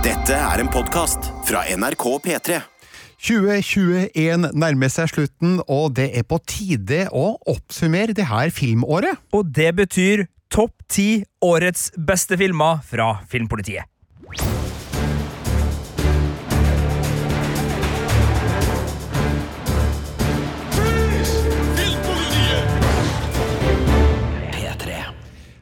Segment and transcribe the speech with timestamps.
[0.00, 2.54] Dette er en podkast fra NRK P3.
[3.20, 9.20] 2021 nærmer seg slutten, og det er på tide å oppsummere det her filmåret.
[9.36, 13.84] Og det betyr topp ti årets beste filmer fra Filmpolitiet.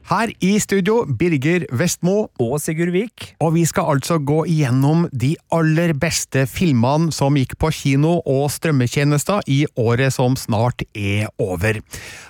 [0.09, 3.35] Her i studio, Birger Vestmo, Og Sigurd Vik.
[3.45, 8.47] og vi skal altså gå igjennom de aller beste filmene som gikk på kino og
[8.49, 11.83] strømmetjenester i året som snart er over.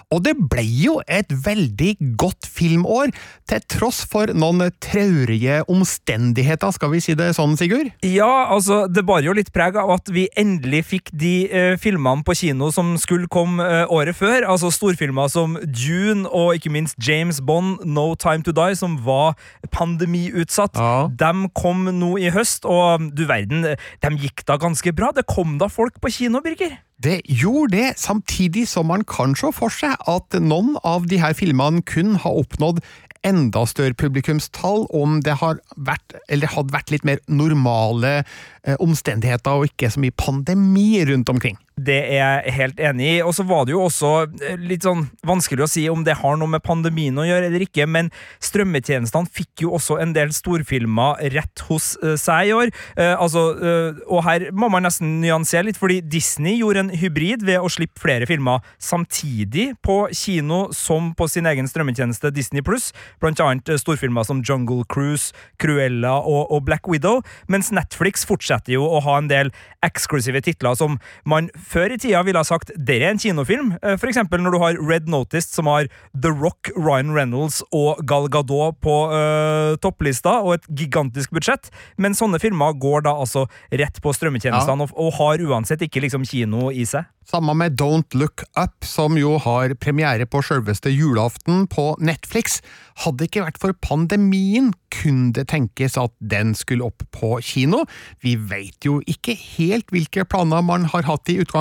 [0.09, 3.11] Og det ble jo et veldig godt filmår,
[3.49, 7.91] til tross for noen traurige omstendigheter, skal vi si det sånn, Sigurd?
[8.07, 12.25] Ja, altså, det bar jo litt preg av at vi endelig fikk de eh, filmene
[12.25, 14.49] på kino som skulle komme eh, året før.
[14.49, 19.37] Altså storfilmer som Dune og ikke minst James Bond, No Time To Die, som var
[19.77, 20.81] pandemiutsatt.
[20.81, 21.09] Ja.
[21.13, 25.13] De kom nå i høst, og du verden, de gikk da ganske bra.
[25.13, 26.79] Det kom da folk på kino, Birger.
[26.99, 31.37] Det gjorde det, samtidig som man kan se for seg at noen av de her
[31.39, 32.81] filmene kun har oppnådd
[33.27, 39.59] enda større publikumstall om det har vært, eller hadde vært litt mer normale eh, omstendigheter
[39.59, 41.59] og ikke så mye pandemi rundt omkring.
[41.79, 43.17] Det er jeg helt enig i.
[43.23, 44.13] Og så var det jo også
[44.43, 47.65] eh, litt sånn vanskelig å si om det har noe med pandemien å gjøre eller
[47.65, 48.11] ikke, men
[48.45, 52.73] strømmetjenestene fikk jo også en del storfilmer rett hos eh, seg i år.
[52.99, 57.45] Eh, altså, eh, og her må man nesten nyansere litt, fordi Disney gjorde en hybrid
[57.47, 62.91] ved å slippe flere filmer samtidig på kino som på sin egen strømmetjeneste Disney Pluss,
[63.23, 65.33] blant annet eh, storfilmer som Jungle Cruise,
[65.63, 69.53] Cruella og, og Black Widow, mens Netflix fortsetter jo å ha en del
[69.87, 70.99] eksklusive titler som
[71.29, 73.75] man før i tida ville ha sagt det er en kinofilm.
[73.83, 78.01] Eh, For eksempel når du har Red Noticed, som har The Rock, Ryan Reynolds og
[78.09, 81.71] Gal Gadot på uh, topplista, og et gigantisk budsjett.
[82.01, 86.27] Men sånne filmer går da altså rett på strømmetjenestene og, og har uansett ikke liksom
[86.29, 87.09] kino i seg.
[87.29, 92.63] Samme med Don't Look Up, som jo har premiere på selveste julaften på Netflix.
[93.05, 97.83] Hadde det ikke vært for pandemien, kunne det tenkes at den skulle opp på kino.
[98.25, 101.58] Vi vet jo ikke helt hvilke planer man har hatt i utgangspunktet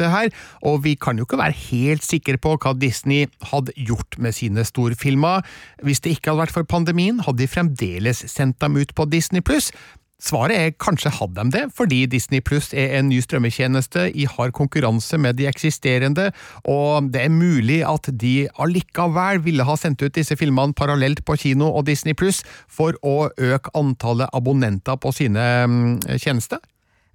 [0.00, 0.30] her,
[0.62, 4.64] og vi kan jo ikke være helt sikre på hva Disney hadde gjort med sine
[4.64, 5.42] storfilmer.
[5.82, 9.40] Hvis det ikke hadde vært for pandemien, hadde de fremdeles sendt dem ut på Disney
[9.40, 9.72] pluss.
[10.20, 14.52] Svaret er kanskje hadde de det, fordi Disney Pluss er en ny strømmetjeneste i hard
[14.52, 16.28] konkurranse med de eksisterende,
[16.68, 21.38] og det er mulig at de allikevel ville ha sendt ut disse filmene parallelt på
[21.40, 26.60] kino og Disney Pluss for å øke antallet abonnenter på sine mm, tjenester.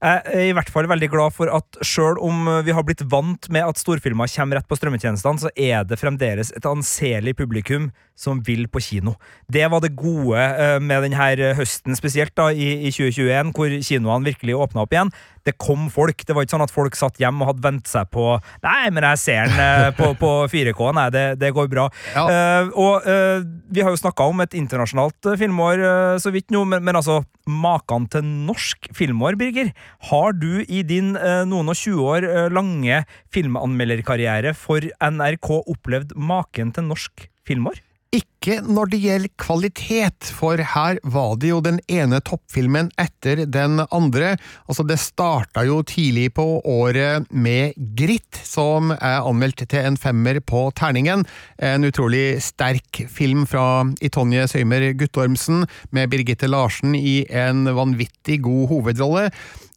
[0.03, 3.47] Jeg er i hvert fall veldig glad for at selv om vi har blitt vant
[3.53, 7.87] med at storfilmer kommer rett på strømmetjenestene, så er det fremdeles et anselig publikum
[8.19, 9.15] som vil på kino.
[9.51, 14.59] Det var det gode eh, med denne høsten, spesielt da i 2021, hvor kinoene virkelig
[14.67, 15.11] åpna opp igjen.
[15.45, 16.25] Det kom folk.
[16.25, 18.25] Det var ikke sånn at folk satt hjemme og hadde vent seg på
[18.65, 20.81] Nei, men jeg ser den eh, på, på 4K.
[20.97, 21.85] Nei, det, det går bra.
[22.15, 22.25] Ja.
[22.25, 26.65] Uh, og uh, vi har jo snakka om et internasjonalt filmår uh, så vidt nå,
[26.69, 29.67] men, men altså Maken til norsk filmår, Birger.
[30.09, 33.03] Har du i din noen og 20 år lange
[33.35, 37.77] filmanmelderkarriere for NRK opplevd maken til norsk filmår?
[38.15, 43.81] Ikke når det gjelder kvalitet, for her var det jo den ene toppfilmen etter den
[43.89, 44.35] andre.
[44.69, 50.39] Altså, det starta jo tidlig på året med Gritt, som er anmeldt til en femmer
[50.45, 51.25] på terningen.
[51.57, 58.69] En utrolig sterk film fra Itonje Søymer Guttormsen, med Birgitte Larsen i en vanvittig god
[58.71, 59.29] hovedrolle.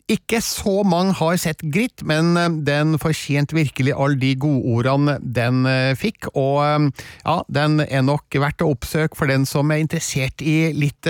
[0.09, 5.67] Ikke så mange har sett Gritt, men eh, den fortjente virkelig alle de godordene den
[5.69, 6.87] eh, fikk, og eh,
[7.27, 11.05] ja, den er nok verdt å oppsøke for den som er interessert i litt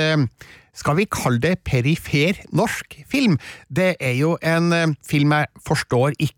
[0.79, 3.35] skal vi kalle det perifer norsk film?
[3.67, 6.38] Det er jo en film jeg forstår ikke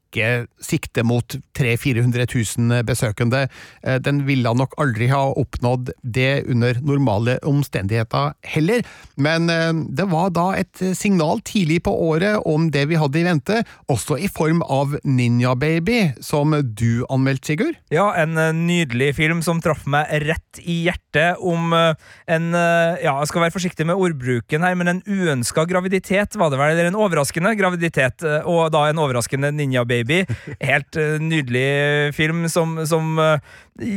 [0.61, 3.49] sikter mot 300 000-400 000 besøkende.
[3.83, 8.85] Eh, Den ville nok aldri ha oppnådd det under normale omstendigheter heller,
[9.17, 13.27] men eh, det var da et signal tidlig på året om det vi hadde i
[13.27, 13.61] vente,
[13.91, 17.79] også i form av Ninja Baby, som du anmeldte, Sigurd?
[17.91, 23.29] Ja, en eh, nydelig film som traff meg rett i hjertet om en Ja, jeg
[23.31, 26.75] skal være forsiktig med ordbruken her, men en uønska graviditet, var det vel?
[26.75, 30.25] Eller en overraskende graviditet, og da en overraskende Ninja Baby.
[30.61, 33.53] Helt eh, nydelig film som, som eh,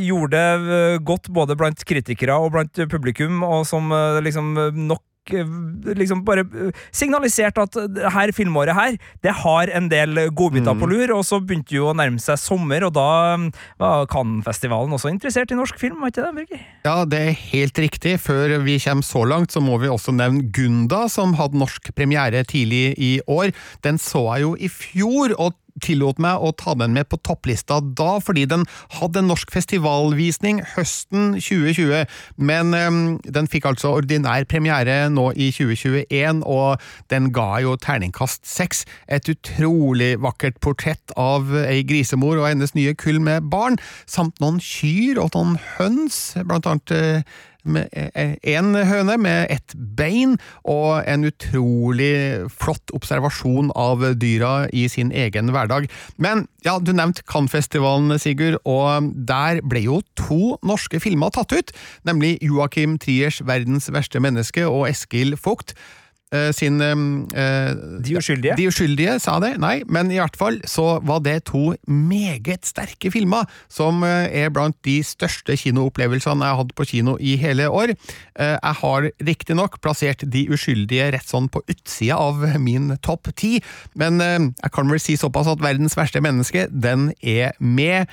[0.07, 3.91] gjorde det eh, godt både blant kritikere og blant publikum, og som
[4.23, 4.53] liksom
[4.87, 6.43] nok liksom bare
[6.91, 11.39] signalisert at det her filmåret her, det har en del godbiter på lur, og så
[11.39, 13.07] begynte jo å nærme seg sommer, og da
[13.39, 13.47] mm,
[13.79, 16.65] var Cannes-festivalen også interessert i norsk film, var ikke det, Birger?
[16.83, 18.17] Ja, det er helt riktig.
[18.23, 22.43] Før vi kommer så langt, så må vi også nevne Gunda, som hadde norsk premiere
[22.43, 23.55] tidlig i år.
[23.87, 27.79] Den så jeg jo i fjor, og tillot meg å ta den med på topplista
[27.81, 28.65] da, fordi den
[28.99, 32.03] hadde en norsk festivalvisning høsten 2020,
[32.37, 36.83] men um, den fikk altså ordinær premiere nå i 2021, og
[37.13, 38.83] den ga jo terningkast seks.
[39.07, 43.79] Et utrolig vakkert portrett av ei grisemor og hennes nye kull med barn,
[44.09, 50.35] samt noen kyr og noen høns, blant annet uh, én høne med ett bein,
[50.67, 55.87] og en utrolig flott observasjon av dyra i sin egen hverdag.
[56.17, 61.73] Men ja, du nevnte Cannes-festivalen, Sigurd, og der ble jo to norske filmer tatt ut,
[62.07, 65.75] nemlig Joakim Triers Verdens verste menneske og Eskil Vogt.
[66.33, 66.97] Eh, sin uh,
[68.01, 68.55] De uskyldige?
[68.57, 69.53] De uskyldige, sa det.
[69.61, 74.77] Nei, men i hvert fall så var det to meget sterke filmer, som er blant
[74.87, 77.93] de største kinoopplevelsene jeg har hatt på kino i hele år.
[78.39, 83.59] Jeg har riktignok plassert De uskyldige rett sånn på utsida av min topp ti,
[83.99, 88.09] men jeg kan vel si såpass at Verdens verste menneske, den er med.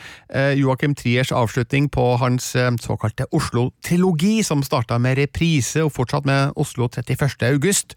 [0.58, 2.52] Joakim Triers avslutning på hans
[2.84, 7.48] såkalte Oslo-trilogi, som starta med reprise og fortsatt med Oslo 31.
[7.50, 7.96] august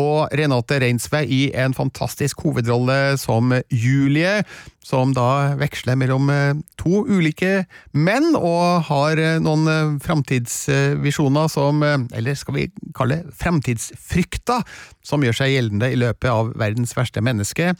[0.00, 4.40] og Renate Reinsve i en fantastisk hovedrolle som Julie,
[4.82, 7.64] som da veksler mellom eh, to ulike
[7.94, 14.66] menn og har eh, noen eh, framtidsvisjoner som Eller skal vi kalle framtidsfrykter,
[15.04, 17.72] som gjør seg gjeldende i løpet av verdens verste menneske.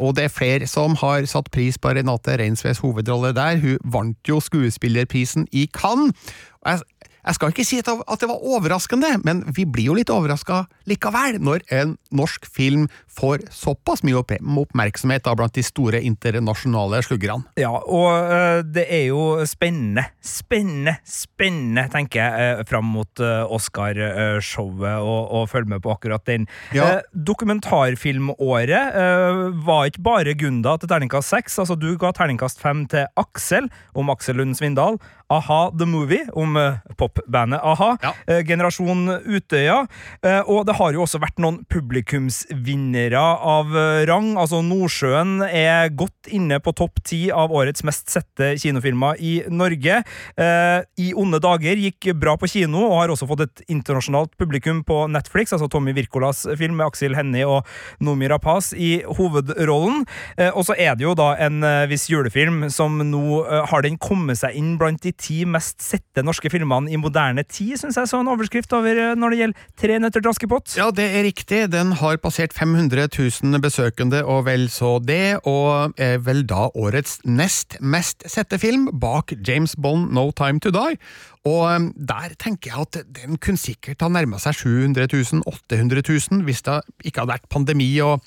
[0.00, 3.58] Og det er flere som har satt pris på Renate Reinsves hovedrolle der.
[3.60, 6.14] Hun vant jo skuespillerprisen i Cannes.
[6.66, 6.80] Jeg
[7.28, 11.36] jeg skal ikke si at det var overraskende, men vi blir jo litt overraska likevel,
[11.44, 12.86] når en norsk film
[13.18, 17.44] får såpass mye oppmerksomhet da, blant de store internasjonale sluggerne.
[17.60, 23.44] Ja, og uh, det er jo spennende, spennende, spennende, tenker jeg, uh, fram mot uh,
[23.58, 26.48] Oscar-showet, og, og følge med på akkurat den.
[26.72, 27.00] Ja.
[27.12, 28.96] dokumentarfilmåret
[29.66, 34.12] var ikke bare Gunda til terningkast seks, altså du ga terningkast fem til Aksel, om
[34.12, 34.96] Aksel Lund Svindal.
[35.32, 36.56] A-ha The Movie, om
[36.98, 37.90] popbandet a-ha.
[38.02, 38.12] Ja.
[38.46, 39.82] Generasjon Utøya.
[40.46, 44.32] og det har jo også vært noen publikumsvinnere av eh, rang.
[44.40, 50.00] Altså, Nordsjøen er godt inne på topp ti av årets mest sette kinofilmer i Norge.
[50.38, 54.82] Eh, I onde dager gikk bra på kino, og har også fått et internasjonalt publikum
[54.86, 55.54] på Netflix.
[55.56, 57.66] Altså Tommy Wirkolas film med Aksel Hennie og
[58.04, 60.04] Nomi Rapaz i hovedrollen.
[60.36, 63.84] Eh, og så er det jo da en eh, viss julefilm som nå eh, har
[63.86, 67.98] den kommet seg inn blant de ti mest sette norske filmene i moderne tid, syns
[68.00, 70.74] jeg så en overskrift over eh, når det gjelder Tre nøtter til Askepott.
[70.78, 71.60] Ja, det er riktig.
[71.70, 77.18] Den har passert 500 000 besøkende, og vel så det, og er vel da årets
[77.24, 80.98] nest mest sette film, bak James Bond No Time To Die.
[81.46, 86.02] Og um, der tenker jeg at den kunne sikkert ha nærma seg 700 000, 800
[86.02, 88.18] 000, hvis det ikke hadde vært pandemi og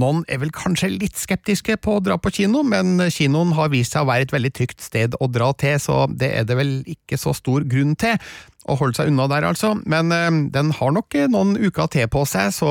[0.00, 3.96] noen er vel kanskje litt skeptiske på å dra på kino, men kinoen har vist
[3.96, 6.76] seg å være et veldig trygt sted å dra til, så det er det vel
[6.96, 8.20] ikke så stor grunn til
[8.66, 9.74] å holde seg unna der, altså.
[9.88, 12.70] Men øh, den har nok noen uker til på seg, så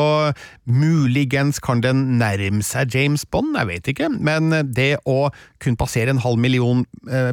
[0.67, 4.09] muligens kan den nærme seg James Bond, jeg vet ikke.
[4.15, 5.29] Men det å
[5.63, 6.83] kun passere en halv million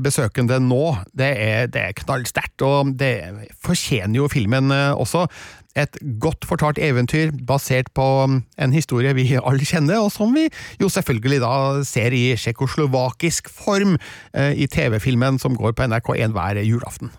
[0.04, 0.84] besøkende nå,
[1.18, 3.14] det er, det er knallsterkt, og det
[3.64, 5.26] fortjener jo filmen også.
[5.78, 10.48] Et godt fortalt eventyr basert på en historie vi alle kjenner, og som vi
[10.80, 11.54] jo selvfølgelig da
[11.88, 13.96] ser i tsjekkoslovakisk form
[14.36, 17.12] i TV-filmen som går på NRK1 hver julaften.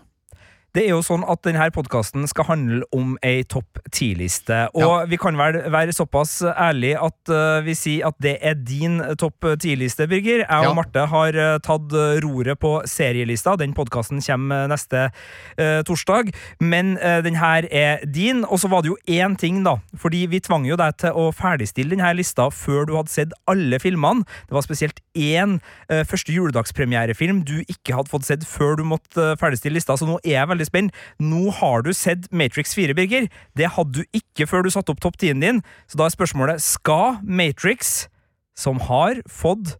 [0.74, 4.56] Det er jo sånn at denne podkasten skal handle om ei topp ti-liste.
[4.74, 4.94] Og ja.
[5.06, 9.46] vi kan vel være såpass ærlige at uh, vi sier at det er din topp
[9.62, 10.42] ti-liste, Birger.
[10.42, 10.66] Jeg ja.
[10.66, 13.54] og Marte har uh, tatt roret på serielista.
[13.60, 16.32] Den podkasten kommer neste uh, torsdag.
[16.58, 18.42] Men den her er din.
[18.42, 19.76] Og så var det jo én ting, da.
[19.94, 23.78] Fordi vi tvang jo deg til å ferdigstille denne lista før du hadde sett alle
[23.78, 24.26] filmene.
[24.48, 29.78] Det var spesielt én første juledagspremierefilm du ikke hadde fått sett før du måtte ferdigstille
[29.78, 30.94] lista, så nå er jeg veldig veldig spent.
[31.20, 33.28] Nå har du sett Matrix 4, Birger.
[33.56, 35.62] Det hadde du ikke før du satte opp topp 10-en din.
[35.88, 38.08] Så da er spørsmålet skal Matrix,
[38.56, 39.76] som har fått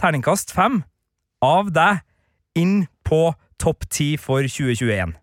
[0.00, 0.82] terningkast 5
[1.44, 2.02] av deg,
[2.58, 3.30] inn på
[3.60, 5.14] topp 10 for 2021?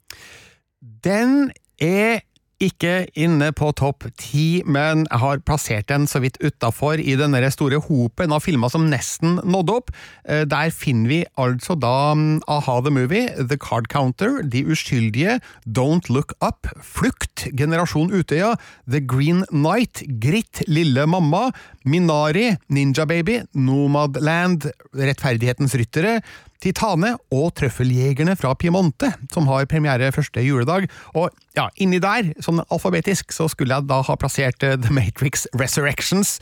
[1.04, 2.22] Den er
[2.58, 7.36] Ikke inne på topp ti, men jeg har plassert den så vidt utafor i den
[7.54, 9.92] store hopen av filmer som nesten nådde opp.
[10.26, 15.38] Eh, der finner vi altså da mm, Aha the Movie, The Card Counter, De uskyldige,
[15.70, 18.56] Don't Look Up, Flukt, Generasjon Utøya,
[18.90, 21.52] The Green Night, Gritt, Lille Mamma,
[21.86, 26.18] Minari, Ninja Baby, Nomadland, Rettferdighetens ryttere,
[26.64, 30.88] Titane og Trøffeljegerne fra Piemonte, som har premiere første juledag.
[31.18, 35.46] Og ja, inni der, sånn alfabetisk, så skulle jeg da ha plassert eh, The Matrix
[35.58, 36.38] Resurrections,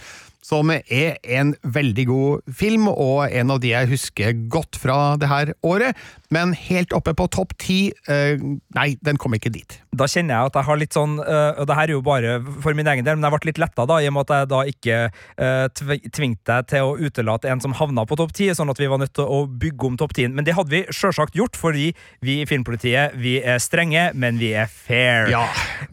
[0.45, 5.29] som er en veldig god film, og en av de jeg husker godt fra det
[5.31, 5.97] her året.
[6.33, 7.79] Men helt oppe på topp ti
[8.11, 8.41] eh,
[8.75, 9.77] Nei, den kom ikke dit.
[9.95, 12.33] Da kjenner jeg at jeg har litt sånn uh, Og det her er jo bare
[12.63, 14.49] for min egen del, men jeg ble litt letta da, i og med at jeg
[14.51, 18.73] da ikke uh, tvingte deg til å utelate en som havna på topp ti, sånn
[18.73, 20.35] at vi var nødt til å bygge om topp tien.
[20.35, 21.91] Men det hadde vi sjølsagt gjort, fordi
[22.25, 25.29] vi i Filmpolitiet vi er strenge, men vi er fair.
[25.31, 25.45] Ja.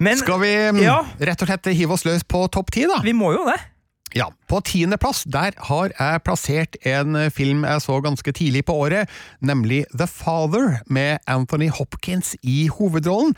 [0.02, 1.02] Men, Skal vi mm, ja.
[1.22, 3.00] rett og slett hive oss løs på topp ti, da?
[3.04, 3.60] Vi må jo det.
[4.12, 9.08] Ja, På tiendeplass der har jeg plassert en film jeg så ganske tidlig på året,
[9.40, 13.32] nemlig The Father, med Anthony Hopkins i hovedrollen.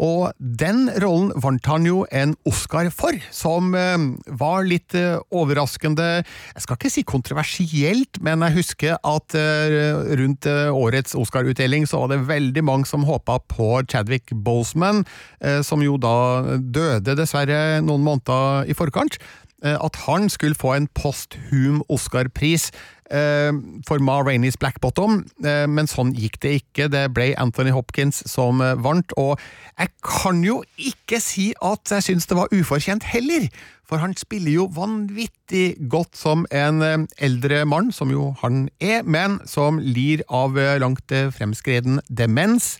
[0.00, 3.98] Og den rollen vant han jo en Oscar for, som eh,
[4.40, 10.48] var litt eh, overraskende Jeg skal ikke si kontroversielt, men jeg husker at eh, rundt
[10.48, 15.04] eh, årets Oscar-utdeling så var det veldig mange som håpa på Chadwick Boseman,
[15.44, 19.20] eh, som jo da døde dessverre noen måneder i forkant.
[19.64, 22.70] Eh, at han skulle få en posthum Oscar-pris
[23.10, 23.52] eh,
[23.88, 26.88] for Ma Rainey's Black Bottom, eh, men sånn gikk det ikke.
[26.92, 29.36] Det ble Anthony Hopkins som vant, og
[29.76, 33.50] jeg kan jo ikke si at jeg syns det var ufortjent heller,
[33.84, 39.40] for han spiller jo vanvittig godt som en eldre mann, som jo han er, men
[39.50, 42.76] som lir av langt fremskreden demens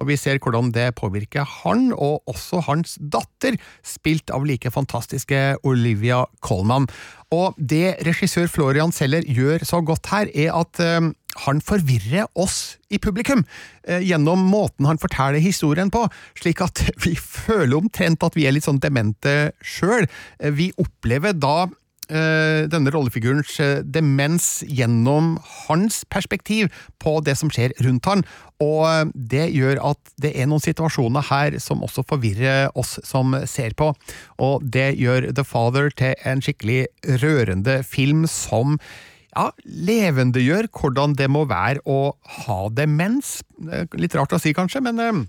[0.00, 5.40] og vi ser hvordan det påvirker han, og også hans datter, spilt av like fantastiske
[5.68, 6.88] Olivia Colman.
[7.30, 11.12] Og det regissør Florian Seller gjør så godt her, er at uh,
[11.44, 16.06] han forvirrer oss i publikum uh, gjennom måten han forteller historien på,
[16.40, 20.08] slik at vi føler omtrent at vi er litt sånn demente sjøl.
[20.42, 21.68] Uh, vi opplever da
[22.10, 25.36] denne rollefigurens demens gjennom
[25.68, 26.70] hans perspektiv
[27.02, 28.24] på det som skjer rundt han,
[28.60, 33.76] og det gjør at det er noen situasjoner her som også forvirrer oss som ser
[33.78, 33.92] på,
[34.42, 36.82] og det gjør The Father til en skikkelig
[37.22, 38.76] rørende film som
[39.36, 42.14] ja, levendegjør hvordan det må være å
[42.44, 43.40] ha demens.
[43.94, 45.22] Litt rart å si, kanskje, men eh,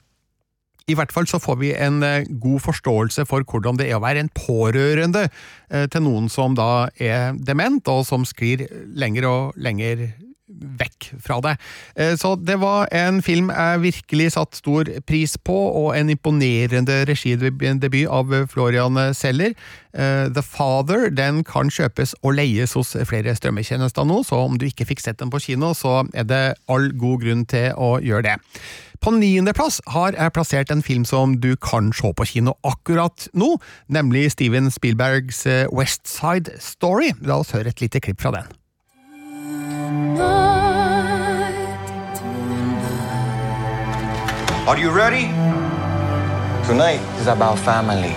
[0.91, 4.03] i hvert fall så får vi en eh, god forståelse for hvordan det er å
[4.03, 8.67] være en pårørende eh, til noen som da er dement, og som sklir
[8.97, 10.11] lenger og lenger
[10.51, 11.53] vekk fra det.
[11.95, 17.01] Eh, så det var en film jeg virkelig satte stor pris på, og en imponerende
[17.09, 19.55] regidebut av Florian Seller.
[19.91, 24.87] The Father den kan kjøpes og leies hos flere strømmetjenester nå, så om du ikke
[24.87, 28.37] fikk sett den på kino, så er det all god grunn til å gjøre det.
[29.01, 33.55] På niendeplass har jeg plassert en film som du kan se på kino akkurat nå,
[33.89, 37.09] nemlig Steven Spielbergs eh, West Side Story.
[37.25, 38.45] La oss høre et lite klipp fra den.
[44.69, 45.33] Are you ready?
[46.69, 48.13] Tonight is about family.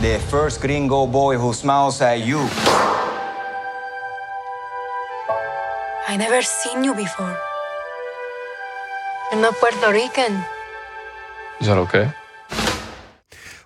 [0.00, 2.48] The first gringo boy who smiles at you.
[6.12, 7.34] I never seen you before.
[9.30, 10.44] You're not Puerto Rican.
[11.58, 12.12] Is that okay?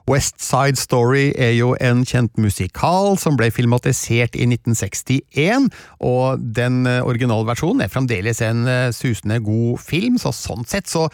[0.06, 5.66] West Side Story er jo en kjent musikal som ble filmatisert i 1961,
[5.98, 11.08] og den originale originalversjonen er fremdeles en eh, susende god film, så sånn sett så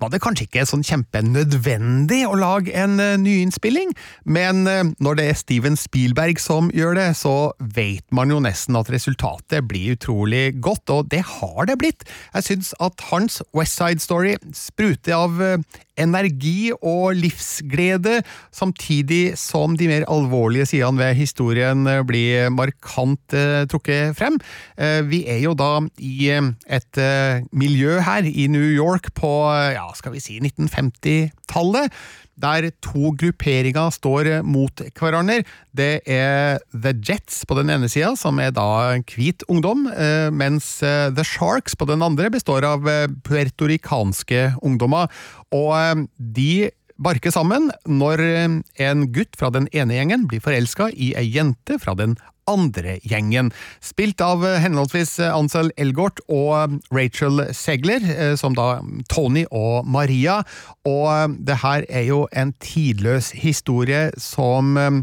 [0.00, 3.92] var det kanskje ikke sånn kjempenødvendig å lage en uh, nyinnspilling,
[4.24, 8.78] men uh, når det er Steven Spielberg som gjør det, så vet man jo nesten
[8.80, 12.08] at resultatet blir utrolig godt, og det har det blitt.
[12.34, 15.56] Jeg syns at hans West Side Story spruter av uh,
[16.00, 18.20] energi og livsglede,
[18.54, 24.38] samtidig som de mer alvorlige sidene ved historien eh, blir markant eh, trukket frem.
[24.78, 29.30] Eh, vi er jo da i eh, et eh, miljø her i New York på
[29.74, 31.92] ja, skal vi si 1950-tallet
[32.40, 35.42] der to grupperinger står mot hverandre.
[35.76, 40.78] Det er The Jets på den ene sida, som er da hvit ungdom, eh, mens
[40.80, 42.88] The Sharks på den andre består av
[43.26, 45.10] puertorikanske ungdommer.
[45.54, 46.52] Og eh, de
[47.00, 51.80] barker sammen når eh, en gutt fra den ene gjengen blir forelska i ei jente
[51.80, 52.18] fra den
[52.50, 53.52] andre gjengen,
[53.84, 58.80] spilt av eh, henholdsvis Ansel Elgort og Rachel Segler, eh, som da
[59.12, 60.40] Tony og Maria.
[60.88, 65.00] Og eh, det her er jo en tidløs historie som eh,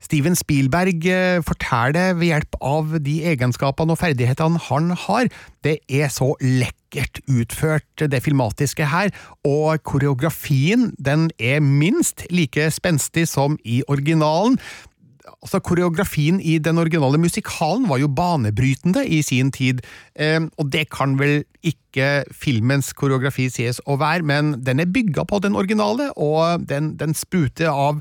[0.00, 5.28] Steven Spielberg eh, forteller ved hjelp av de egenskapene og ferdighetene han har.
[5.64, 9.12] Det er så lekkert utført, det filmatiske her,
[9.44, 14.56] og koreografien den er minst like spenstig som i originalen.
[15.40, 19.82] Altså, Koreografien i den originale musikalen var jo banebrytende i sin tid,
[20.14, 25.26] eh, og det kan vel ikke filmens koreografi sies å være, men den er bygga
[25.28, 28.00] på den originale, og den, den spruter av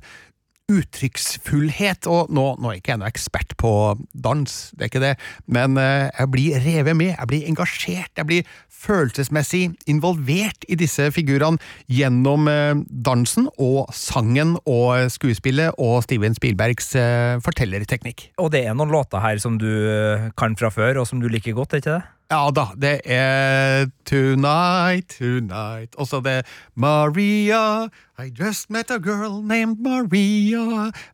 [0.70, 3.72] uttrykksfullhet, og nå, nå er ikke jeg noe ekspert på
[4.14, 5.14] dans, det er ikke det,
[5.50, 11.10] men eh, jeg blir revet med, jeg blir engasjert, jeg blir følelsesmessig involvert i disse
[11.16, 11.60] figurene
[11.92, 18.30] gjennom eh, dansen og sangen og skuespillet og Steven Spielbergs eh, fortellerteknikk.
[18.40, 19.70] Og det er noen låter her som du
[20.40, 22.06] kan fra før, og som du liker godt, er ikke det?
[22.30, 26.44] Ja da, det er Tonight, Tonight Og så det
[26.78, 30.60] Maria, I just met a girl named Maria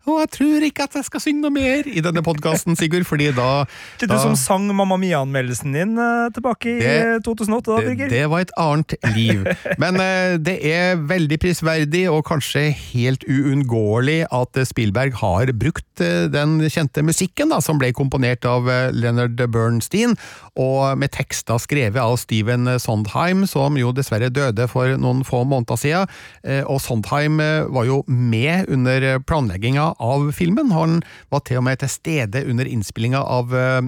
[0.10, 3.28] Og jeg tror ikke at jeg skal synge noe mer i denne podkasten, Sigurd, fordi
[3.38, 3.66] da
[4.02, 7.86] Det du da- som sang Mamma Mia-anmeldelsen din uh, tilbake i Det- 2008, da, det,
[7.92, 8.10] Birger?
[8.10, 9.44] det var et annet liv.
[9.82, 16.02] Men uh, det er veldig prisverdig og kanskje helt uunngåelig at eh, Spielberg har brukt
[16.02, 20.18] uh, den kjente musikken da, som ble komponert av eh, Leonard Bernstein,
[20.58, 25.80] og med tekster skrevet av Steven Sondheim, som jo dessverre døde for noen få måneder
[25.80, 26.12] siden.
[26.66, 30.72] og Og Sondheim eh, var jo med under planlegginga av filmen.
[30.72, 31.02] Han
[31.34, 33.82] var til og med til stede under innspillinga av eh,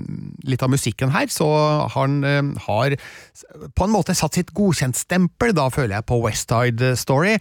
[0.47, 1.47] litt av musikken her, så
[1.95, 2.97] han eh, har
[3.77, 7.37] på en måte satt sitt godkjentstempel, da føler jeg, på West Side Story.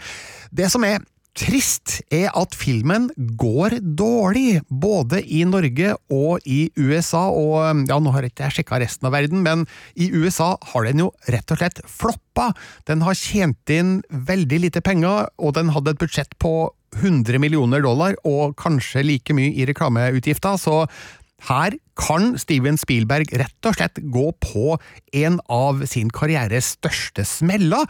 [0.54, 1.02] Det som er
[1.37, 8.14] Trist er at filmen går dårlig, både i Norge og i USA, og ja, nå
[8.14, 9.66] har ikke jeg sjekka resten av verden, men
[10.00, 12.49] i USA har den jo rett og slett floppa.
[12.88, 16.55] Den har tjent inn veldig lite penger, og den hadde et budsjett på
[16.97, 20.87] 100 millioner dollar, og kanskje like mye i reklameutgifter, så
[21.50, 24.78] her kan Steven Spielberg rett og slett gå på
[25.21, 27.85] en av sin karrieres største smeller.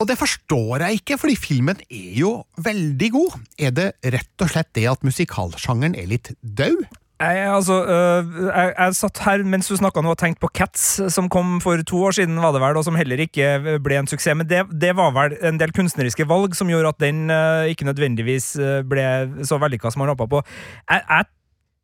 [0.00, 3.38] Og det forstår jeg ikke, fordi filmen er jo veldig god.
[3.58, 6.84] Er det rett og slett det at musikalsjangeren er litt død?
[7.22, 11.28] Jeg, altså, øh, jeg, jeg satt her mens du snakka og tenkte på Cats, som
[11.30, 14.34] kom for to år siden, var det vel, og som heller ikke ble en suksess.
[14.34, 17.86] Men det, det var vel en del kunstneriske valg som gjorde at den øh, ikke
[17.86, 19.06] nødvendigvis øh, ble
[19.46, 20.42] så vellykka som man håpa på.
[20.90, 21.30] Jeg, jeg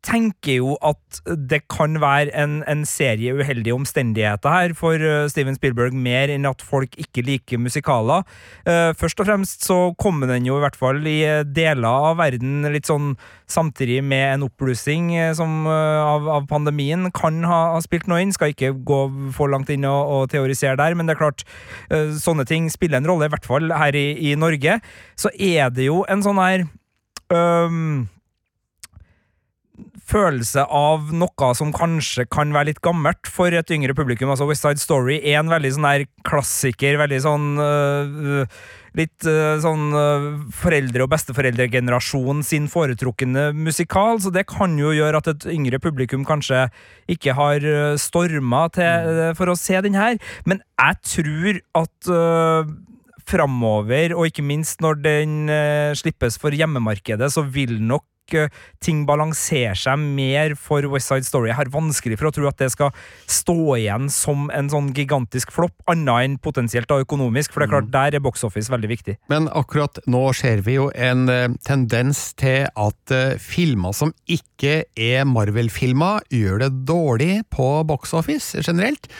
[0.05, 5.55] tenker jo at det kan være en, en serie uheldige omstendigheter her for øh, Steven
[5.57, 8.25] Spielberg, mer enn at folk ikke liker musikaler.
[8.65, 12.17] Eh, først og fremst så kommer den jo i hvert fall i eh, deler av
[12.21, 13.13] verden litt sånn
[13.51, 18.33] samtidig med en oppblussing eh, eh, av, av pandemien kan ha, ha spilt noe inn.
[18.35, 19.01] Skal ikke gå
[19.35, 21.45] for langt inn og, og teorisere der, men det er klart,
[21.93, 24.79] eh, sånne ting spiller en rolle, i hvert fall her i, i Norge.
[25.19, 26.65] Så er det jo en sånn her
[27.33, 28.07] øhm,
[30.09, 34.31] følelse av noe som kanskje kan være litt gammelt for et yngre publikum.
[34.33, 38.45] Altså West Side Story er en veldig sånn der klassiker, veldig sånn øh,
[38.91, 45.21] Litt uh, sånn uh, foreldre- og besteforeldregenerasjon sin foretrukne musikal, så det kan jo gjøre
[45.21, 46.65] at et yngre publikum kanskje
[47.11, 50.19] ikke har øh, storma til øh, for å se den her.
[50.43, 52.11] Men jeg tror at
[53.29, 58.05] framover, og ikke minst når den uh, slippes for hjemmemarkedet, så vil nok
[58.37, 61.49] øh, ting balanserer seg mer for West Side Story.
[61.49, 62.93] Jeg har vanskelig for å tro at det skal
[63.29, 67.73] stå igjen som en sånn gigantisk flopp, annet enn potensielt da økonomisk, for det er
[67.73, 69.17] klart, der er box office veldig viktig.
[69.33, 74.85] Men akkurat nå ser vi jo en eh, tendens til at eh, filmer som ikke
[74.95, 79.11] er Marvel-filmer, gjør det dårlig på box office generelt.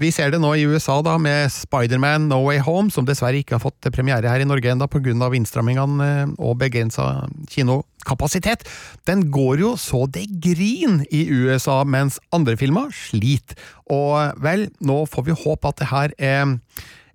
[0.00, 3.58] Vi ser det nå i USA da med Spiderman No Way Home, som dessverre ikke
[3.58, 5.12] har fått premiere her i Norge enda pga.
[5.36, 8.64] innstrammingene eh, og begrensa kinokapasitet.
[9.04, 13.54] Den går jo så det grin i USA, mens andre filmer sliter.
[13.92, 16.56] Og vel, nå får vi håpe at det her er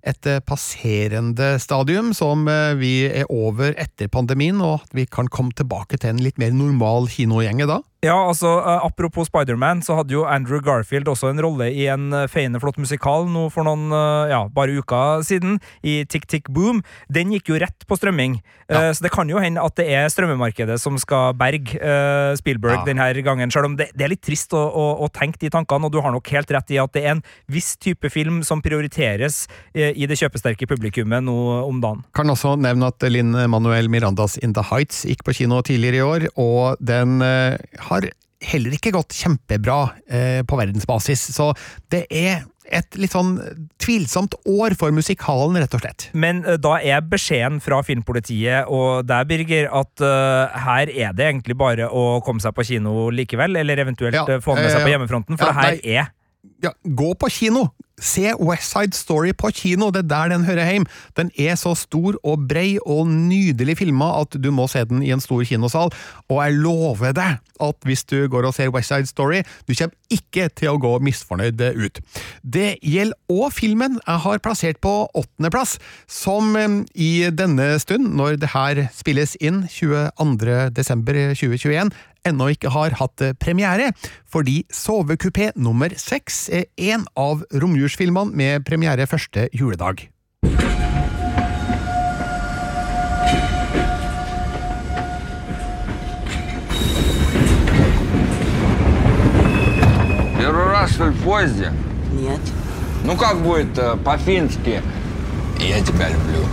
[0.06, 5.26] et eh, passerende stadium som eh, vi er over etter pandemien, og at vi kan
[5.26, 7.82] komme tilbake til en litt mer normal kinogjenge da.
[7.98, 12.12] Ja, altså, eh, Apropos Spiderman, så hadde jo Andrew Garfield også en rolle i en
[12.14, 16.46] eh, feiende flott musikal nå for noen, eh, ja, bare uker siden, i Tick Tick
[16.54, 16.84] Boom.
[17.10, 18.36] Den gikk jo rett på strømming,
[18.70, 18.92] ja.
[18.94, 21.74] så det kan jo hende at det er strømmemarkedet som skal berge
[22.38, 22.84] Spielberg Ja.
[22.86, 25.88] denne gangen, selv om det, det er litt trist å, å, å tenke de tankene,
[25.88, 28.62] og du har nok helt rett i at det er en viss type film som
[28.62, 31.34] prioriteres i det kjøpesterke publikummet nå
[31.64, 32.04] om dagen.
[32.14, 36.06] Kan også nevne at Linn Manuel Mirandas In The Heights gikk på kino tidligere i
[36.06, 37.18] år, og den
[37.90, 38.08] har
[38.48, 41.50] heller ikke gått kjempebra eh, på verdensbasis, så
[41.90, 43.36] det er et litt sånn
[43.80, 46.08] tvilsomt år for musikalen, rett og slett.
[46.12, 51.30] Men uh, da er beskjeden fra Filmpolitiet og deg, Birger, at uh, her er det
[51.30, 54.84] egentlig bare å komme seg på kino likevel, eller eventuelt Ja, eh, få med seg
[54.84, 55.96] på hjemmefronten, for ja, det her nei.
[55.96, 56.14] er
[56.62, 57.68] Ja, gå på kino!
[57.98, 60.84] Se West Side Story på kino, det er der den hører hjem.
[61.18, 65.10] Den er så stor og brei og nydelig filma at du må se den i
[65.10, 65.90] en stor kinosal,
[66.30, 70.14] og jeg lover deg at hvis du går og ser West Side Story, du kommer
[70.14, 71.98] ikke til å gå misfornøyd ut.
[72.46, 76.54] Det gjelder òg filmen jeg har plassert på åttendeplass, som
[76.94, 81.90] i denne stund, når det her spilles inn 22
[82.27, 83.91] desember 2021, ennå ikke har hatt eh, premiere,
[84.31, 90.09] fordi Sovekupé nummer seks er en av romjulsfilmene med premiere første juledag.
[100.37, 101.71] Первый раз, что ли, в поезде?
[102.11, 102.41] Нет.
[103.05, 104.81] Ну как будет э, по-фински?
[105.59, 106.45] Я тебя люблю.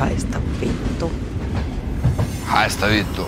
[0.00, 1.10] Haista vittu.
[2.46, 3.26] Хайста Витту.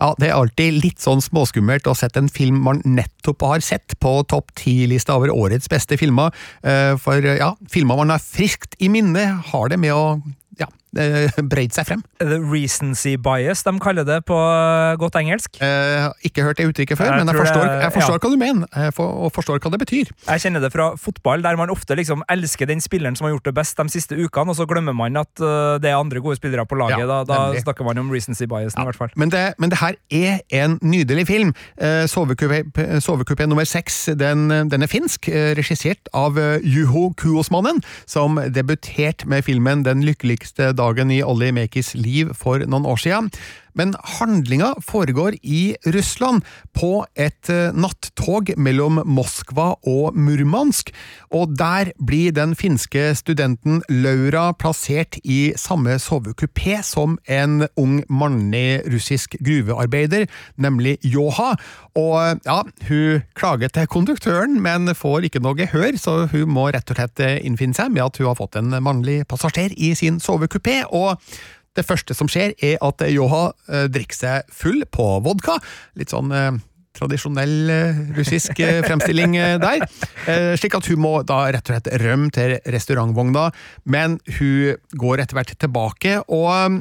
[0.00, 3.96] Ja, Det er alltid litt sånn småskummelt å sette en film man nettopp har sett
[4.02, 8.90] på topp ti-lista over årets beste filmer, eh, for ja, filmer man har friskt i
[8.92, 10.20] minne, har det med å
[11.52, 12.02] breid seg frem.
[12.18, 15.60] the recency bias, de kaller det på eh, godt engelsk.
[15.62, 18.22] Eh, ikke hørt det uttrykket før, Jeg men jeg forstår, jeg forstår ja.
[18.24, 20.12] hva du mener, for, og forstår hva det betyr.
[20.26, 23.50] Jeg kjenner det fra fotball, der man ofte liksom elsker den spilleren som har gjort
[23.50, 26.38] det best de siste ukene, og så glemmer man at eh, det er andre gode
[26.40, 27.04] spillere på laget.
[27.04, 29.12] Ja, da da snakker man om recency biasen, i hvert fall.
[29.16, 31.52] Men det, men det her er en nydelig film.
[31.76, 38.40] Eh, Sovekupé nummer seks den, den er finsk, eh, regissert av eh, Juho Kuosmannen, som
[38.52, 43.30] debuterte med filmen Den lykkeligste dagen i Olli Mekis liv for noen år siden.
[43.76, 46.44] Men handlinga foregår i Russland,
[46.76, 50.90] på et eh, nattog mellom Moskva og Murmansk,
[51.34, 58.82] og der blir den finske studenten Laura plassert i samme sovekupé som en ung mannlig
[58.92, 60.26] russisk gruvearbeider,
[60.60, 61.54] nemlig Joha.
[61.96, 66.92] Og ja, hun klager til konduktøren, men får ikke noe gehør, så hun må rett
[66.92, 70.20] og slett eh, innfinne seg med at hun har fått en mannlig passasjer i sin
[70.22, 70.82] sovekupé.
[70.92, 71.20] og
[71.76, 75.58] det første som skjer, er at Joha eh, drikker seg full på vodka.
[75.98, 76.58] Litt sånn eh,
[76.96, 79.84] tradisjonell eh, russisk fremstilling der.
[80.56, 83.50] Slik at hun må da rett og slett rømme til restaurantvogna,
[83.92, 86.80] men hun går etter hvert tilbake, og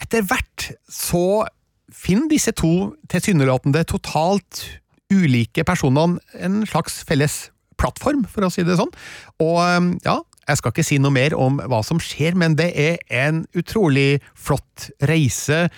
[0.00, 1.44] etter hvert så
[1.90, 4.62] finner disse to tilsynelatende totalt
[5.10, 7.48] ulike personene en slags felles
[7.80, 8.92] plattform, for å si det sånn.
[9.42, 9.58] Og
[10.06, 13.44] ja, jeg skal ikke si noe mer om hva som skjer, men det er en
[13.58, 15.68] utrolig flott reise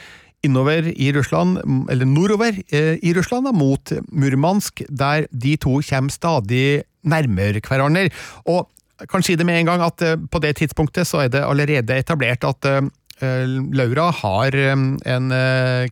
[0.43, 6.83] innover i Russland, eller nordover eh, i Russland, mot Murmansk, der de to kommer stadig
[7.07, 8.11] nærmere hverandre.
[8.51, 8.67] Og
[9.03, 11.45] jeg kan si det med en gang at eh, på det tidspunktet så er det
[11.47, 12.83] allerede etablert at eh,
[13.23, 15.27] Laura har en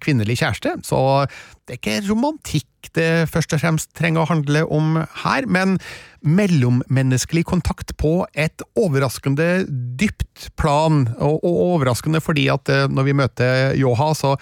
[0.03, 1.29] kvinnelig kjæreste, så
[1.63, 5.77] det er ikke romantikk det først og fremst trenger å handle om her, men
[6.23, 9.65] mellommenneskelig kontakt på et overraskende
[10.01, 14.37] dypt plan, og, og overraskende fordi at eh, når vi møter Joha, så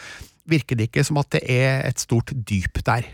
[0.48, 3.06] virker det ikke som at det er et stort dyp der.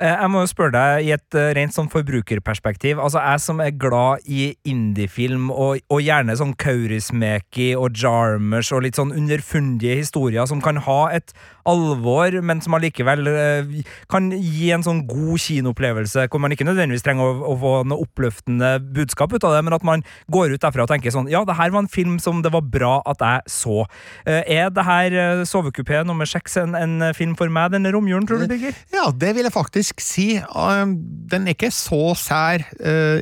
[0.00, 2.98] Eh, Jeg må jo spørre deg i et eh, rent sånn forbrukerperspektiv.
[2.98, 8.84] Altså, jeg som er glad i indiefilm, og, og gjerne sånn Kaurismäki og Jarmers og
[8.86, 11.34] litt sånn underfundige historier som kan ha et
[11.68, 13.70] alvor, men som allikevel eh,
[14.12, 18.04] kan gi en sånn god kinoopplevelse, hvor man ikke nødvendigvis trenger å, å få noe
[18.04, 21.44] oppløftende budskap ut av det, men at man går ut derfra og tenker sånn Ja,
[21.48, 23.86] det her var en film som det var bra at jeg så.
[24.26, 28.26] Eh, Er det her eh, Sovekupé nummer seks en, en film for meg denne romjulen,
[28.28, 28.76] tror du, Birger?
[28.92, 30.28] Ja, det vil jeg faktisk si.
[30.44, 32.64] Den er ikke så sær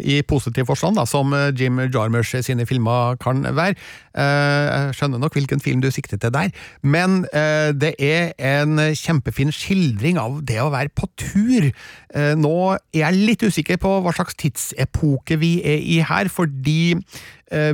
[0.02, 3.76] i positiv forstand da, som Jim Jarmers sine filmer kan være.
[4.16, 6.50] Jeg skjønner nok hvilken film du sikter til der,
[6.84, 7.22] men
[7.78, 11.68] det er en kjempefin skildring av det å være på tur.
[12.14, 16.96] Uh, Nå er jeg litt usikker på hva slags tidsepoke vi er i her, fordi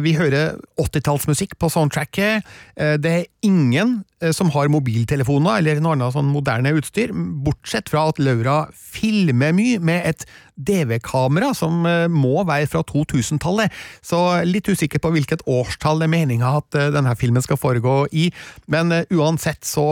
[0.03, 2.47] vi hører 80-tallsmusikk på soundtracket.
[2.79, 7.91] Uh, Det er ingen uh, som har mobiltelefoner eller noe annet sånn moderne utstyr, bortsett
[7.93, 10.27] fra at Laura filmer mye med et
[10.59, 13.75] DV-kamera, som eh, må være fra 2000-tallet.
[14.05, 18.01] Så litt usikker på hvilket årstall det er meninga at eh, denne filmen skal foregå
[18.11, 18.29] i.
[18.71, 19.87] Men eh, uansett, så,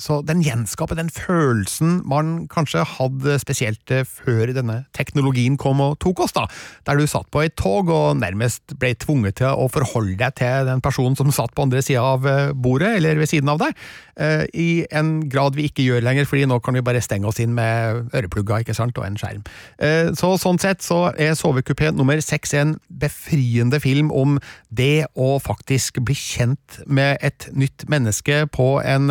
[0.00, 5.98] så den gjenskaper den følelsen man kanskje hadde spesielt eh, før denne teknologien kom og
[6.04, 6.46] tok oss, da.
[6.88, 10.68] Der du satt på et tog og nærmest ble tvunget til å forholde deg til
[10.68, 13.76] den personen som satt på andre sida av eh, bordet, eller ved siden av deg,
[14.20, 17.40] eh, i en grad vi ikke gjør lenger, fordi nå kan vi bare stenge oss
[17.42, 19.44] inn med øreplugger ikke sant, og en skjerm.
[19.78, 24.38] Eh, Så sånn sett så er Sovekupé nummer seks en befriende film om
[24.70, 29.10] det å faktisk bli kjent med et nytt menneske på en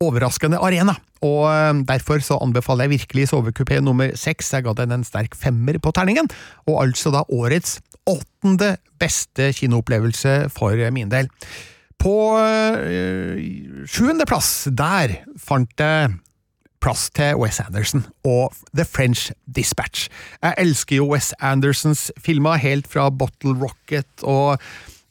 [0.00, 0.96] overraskende arena.
[1.26, 4.52] Og eh, derfor så anbefaler jeg virkelig Sovekupé nummer seks.
[4.54, 6.30] Jeg ga den en sterk femmer på terningen,
[6.66, 7.78] og altså da årets
[8.08, 11.28] åttende beste kinoopplevelse for min del.
[12.00, 13.36] På øh,
[13.84, 16.14] sjuende plass, der fant jeg
[16.80, 20.08] plass til Wes Anderson og The French Dispatch.
[20.42, 24.56] Jeg elsker jo Wes Andersons filmer helt fra Bottle Rocket og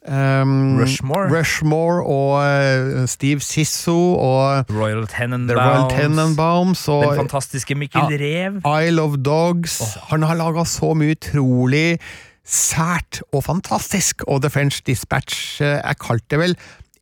[0.07, 1.39] ehm, Rushmore.
[1.39, 5.59] Rushmore og øh, Steve Sisso og Royal Tenenbaums.
[5.59, 6.87] Royal Tenenbaums.
[6.87, 8.61] Og Den fantastiske Mikkel Rev.
[8.87, 9.97] Isle of Dogs.
[10.09, 11.99] Han har laga så mye utrolig
[12.49, 16.55] sært og fantastisk, og The French Dispatch eh, er kalt det vel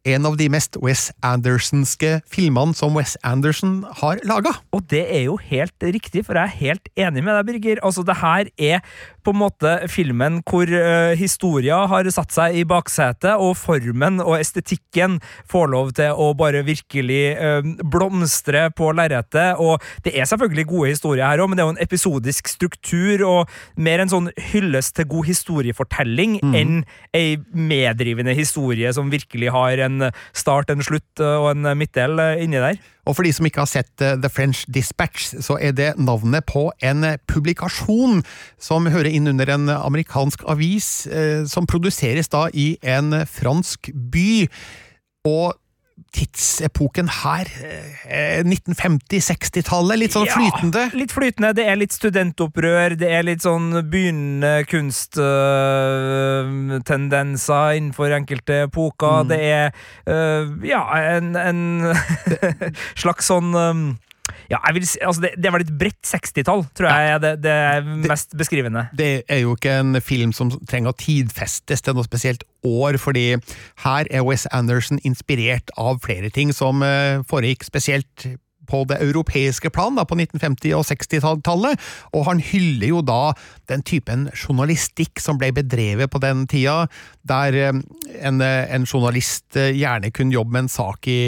[0.07, 4.55] en av de mest Wes Andersonske filmene som Wes Anderson har laga.
[4.75, 7.83] Og det er jo helt riktig, for jeg er helt enig med deg, Birger.
[7.85, 8.81] Altså, det her er
[9.27, 14.37] på en måte filmen hvor uh, historia har satt seg i baksetet, og formen og
[14.39, 15.19] estetikken
[15.51, 19.59] får lov til å bare virkelig uh, blomstre på lerretet.
[19.59, 23.25] Og det er selvfølgelig gode historier her òg, men det er jo en episodisk struktur
[23.27, 26.81] og mer en sånn hyllest til god historiefortelling enn
[27.15, 29.96] ei meddrivende historie som virkelig har en
[30.35, 32.79] start, en slutt eh, og en midtdel eh, inni der.
[33.07, 36.47] Og for de som ikke har sett eh, The French Dispatch, så er det navnet
[36.49, 38.23] på en eh, publikasjon
[38.61, 44.47] som hører inn under en amerikansk avis, eh, som produseres da i en fransk by.
[45.27, 45.55] Og
[46.15, 47.47] tidsepoken her,
[48.07, 50.83] eh, 1950-60-tallet, litt sånn Ja, flytende.
[50.97, 51.49] Litt flytende.
[51.57, 59.17] Det er litt studentopprør, det er litt sånn begynnende kunsttendenser innenfor enkelte epoker.
[59.23, 59.27] Mm.
[59.31, 59.65] Det er
[60.09, 60.81] øh, ja,
[61.17, 61.61] en, en
[63.03, 63.51] slags sånn
[64.51, 67.57] ja, vil altså det, det var litt bredt 60-tall, tror jeg er det, det
[68.07, 68.87] mest beskrivende.
[68.97, 73.29] Det er jo ikke en film som trenger å tidfestes til noe spesielt år, fordi
[73.85, 78.27] her er Wes Anderson inspirert av flere ting som eh, foregikk spesielt
[78.67, 83.31] på det europeiske plan da, på 1950- og 60-tallet, og han hyller jo da
[83.71, 86.81] den typen journalistikk som ble bedrevet på den tida,
[87.27, 87.83] der eh,
[88.19, 91.21] en, eh, en journalist gjerne kunne jobbe med en sak i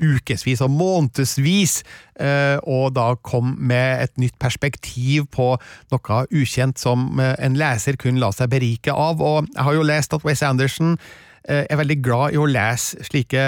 [0.00, 1.82] ukevis og månedsvis,
[2.20, 5.54] eh, og da kom med et nytt perspektiv på
[5.94, 9.22] noe ukjent som eh, en leser kunne la seg berike av.
[9.22, 10.98] Og jeg har jo lest at Wes Anderson
[11.44, 13.42] er veldig glad i å lese slike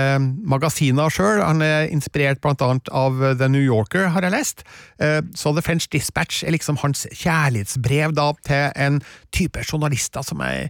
[0.45, 1.41] magasiner sjøl.
[1.41, 4.65] Han er inspirert annet av The New Yorker, har jeg lest.
[5.01, 9.01] Eh, Så The French Dispatch er liksom hans kjærlighetsbrev da til en
[9.33, 10.69] type journalister som, er,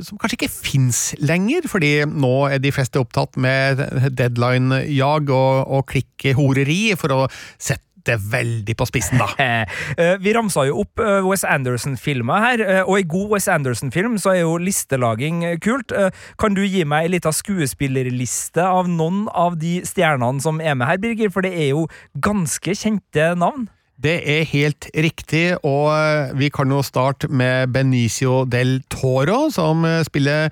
[0.00, 3.84] som kanskje ikke fins lenger, fordi nå er de fleste opptatt med
[4.16, 7.24] deadline-jag og, og klikkhoreri, for å
[7.58, 9.30] sette det veldig på spissen, da.
[9.44, 9.66] Eh,
[10.00, 14.32] eh, Vi ramsa jo opp eh, Wes Anderson-filmer her, og i god Wes Anderson-film så
[14.32, 15.92] er jo listelaging kult.
[16.40, 20.88] Kan du gi meg ei lita skuespillerliste av noen av de stjernene som er med
[20.88, 21.32] her, Birger?
[21.34, 21.86] For det er jo
[22.24, 23.68] ganske kjente navn.
[24.00, 25.92] Det er helt riktig, og
[26.38, 30.50] vi kan jo starte med Benicio del Toro, som spiller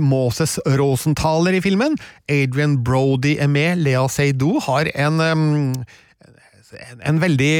[0.00, 1.98] Moses Rosenthaler i filmen.
[2.30, 3.82] Adrian Brody er med.
[3.82, 5.84] Lea Seydoux har en, eh,
[6.72, 7.54] en, en veldig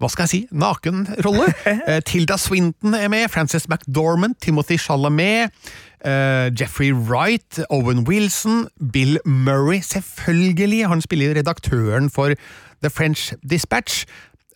[0.00, 1.48] hva skal jeg si, naken rolle.
[1.82, 5.50] Eh, Tilda Swinton er med, Frances McDormand, Timothy Chalamet,
[6.04, 10.86] eh, Jeffrey Wright, Owen Wilson, Bill Murray, selvfølgelig.
[10.88, 12.34] Han spiller redaktøren for
[12.82, 14.04] The French Dispatch.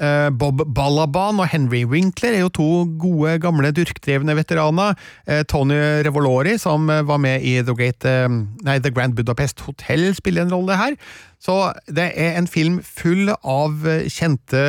[0.00, 2.68] Eh, Bob Balaban og Henry Winkler er jo to
[3.00, 4.94] gode, gamle, durkdrevne veteraner.
[5.48, 8.06] Tony Revolori, som var med i The, Great,
[8.66, 10.98] nei, The Grand Budapest Hotel, spiller en rolle her.
[11.42, 11.54] Så
[11.92, 14.62] det er en film full av eh, kjente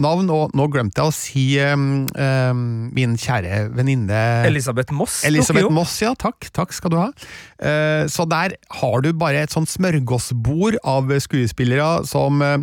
[0.00, 2.62] navn, og nå glemte jeg å si um, um,
[2.94, 5.20] min kjære venninne Elisabeth Moss.
[5.28, 5.76] Elisabeth okay.
[5.76, 6.14] Moss, ja.
[6.18, 7.10] Takk, takk skal du ha.
[7.58, 12.62] Uh, så der har du bare et sånt smørgåsbord av skuespillere som uh,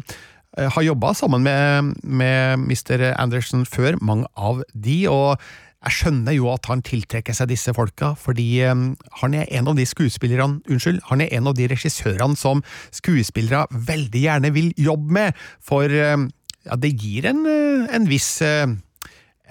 [0.57, 3.11] har jobba sammen med, med Mr.
[3.19, 5.37] Anderson før, mange av de, og
[5.79, 8.81] jeg skjønner jo at han tiltrekker seg disse folka, fordi eh,
[9.21, 12.63] han er en av de skuespillerne, unnskyld, han er en av de regissørene som
[12.95, 16.27] skuespillere veldig gjerne vil jobbe med, for eh,
[16.67, 18.67] ja, det gir en, eh, en viss eh,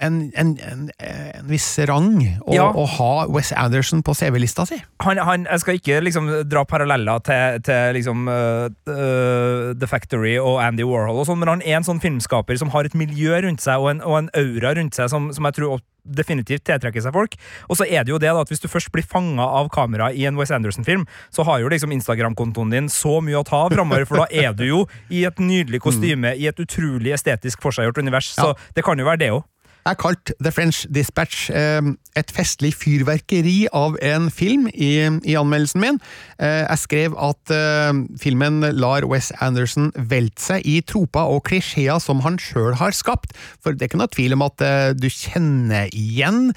[0.01, 2.69] en, en, en, en viss rang å, Ja.
[2.71, 4.79] å ha Wes Anderson på CV-lista si.
[5.05, 10.37] han, han, jeg skal ikke liksom dra paralleller til, til liksom uh, uh, The Factory
[10.39, 13.37] og Andy Warhol, og sånt, men han er en sånn filmskaper som har et miljø
[13.45, 17.03] rundt seg og en, og en aura rundt seg som, som jeg tror definitivt tiltrekker
[17.03, 17.35] seg folk.
[17.69, 20.07] Og så er det jo det da, at hvis du først blir fanga av kamera
[20.15, 21.03] i en Wes Anderson-film,
[21.35, 24.55] så har jo liksom Instagram-kontoen din så mye å ta av framover, for da er
[24.57, 24.79] du jo
[25.13, 29.21] i et nydelig kostyme, i et utrolig estetisk forseggjort univers, så det kan jo være
[29.21, 29.43] det òg.
[29.87, 31.81] Er kalt The French Dispatch eh,
[32.19, 34.91] et festlig fyrverkeri av en film i,
[35.23, 35.99] i anmeldelsen min.
[36.39, 42.01] Eh, jeg skrev at eh, filmen lar Wes Anderson velte seg i troper og klisjeer
[42.03, 45.09] som han sjøl har skapt, for det er ikke noe tvil om at eh, du
[45.09, 46.51] kjenner igjen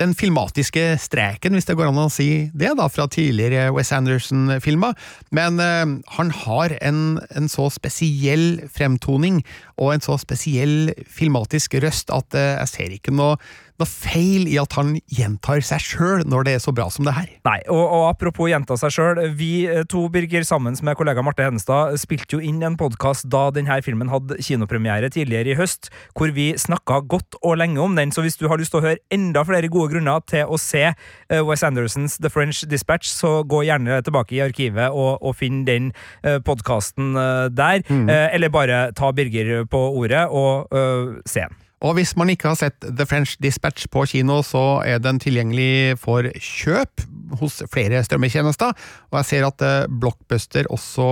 [0.00, 4.96] den filmatiske streken, hvis det går an å si det, da, fra tidligere Wes Anderson-filmer.
[5.36, 7.02] Men eh, han har en,
[7.36, 9.42] en så spesiell fremtoning
[9.76, 13.36] og en så spesiell filmatisk røst at eh, jeg ser ikke noe,
[13.80, 17.14] noe feil i at han gjentar seg sjøl når det er så bra som det
[17.16, 17.28] her.
[17.46, 19.20] Nei, og, og apropos gjenta seg sjøl.
[19.36, 23.48] Vi eh, to, Birger, sammen med kollega Marte Hedenstad, spilte jo inn en podkast da
[23.54, 28.12] denne filmen hadde kinopremiere tidligere i høst, hvor vi snakka godt og lenge om den.
[28.14, 30.84] Så hvis du har lyst til å høre enda flere gode grunner til å se
[30.90, 35.64] eh, Wes Andersons The French Dispatch, så gå gjerne tilbake i arkivet og, og finn
[35.66, 35.90] den
[36.26, 37.14] uh, podkasten
[37.56, 37.82] der.
[37.88, 38.08] Mm.
[38.08, 41.59] eller bare ta Birger på ordet og uh, se den.
[41.80, 45.96] Og hvis man ikke har sett The French Dispatch på kino, så er den tilgjengelig
[46.02, 47.06] for kjøp
[47.40, 48.74] hos flere strømmetjenester.
[49.08, 51.08] Og jeg ser at eh, Blockbuster også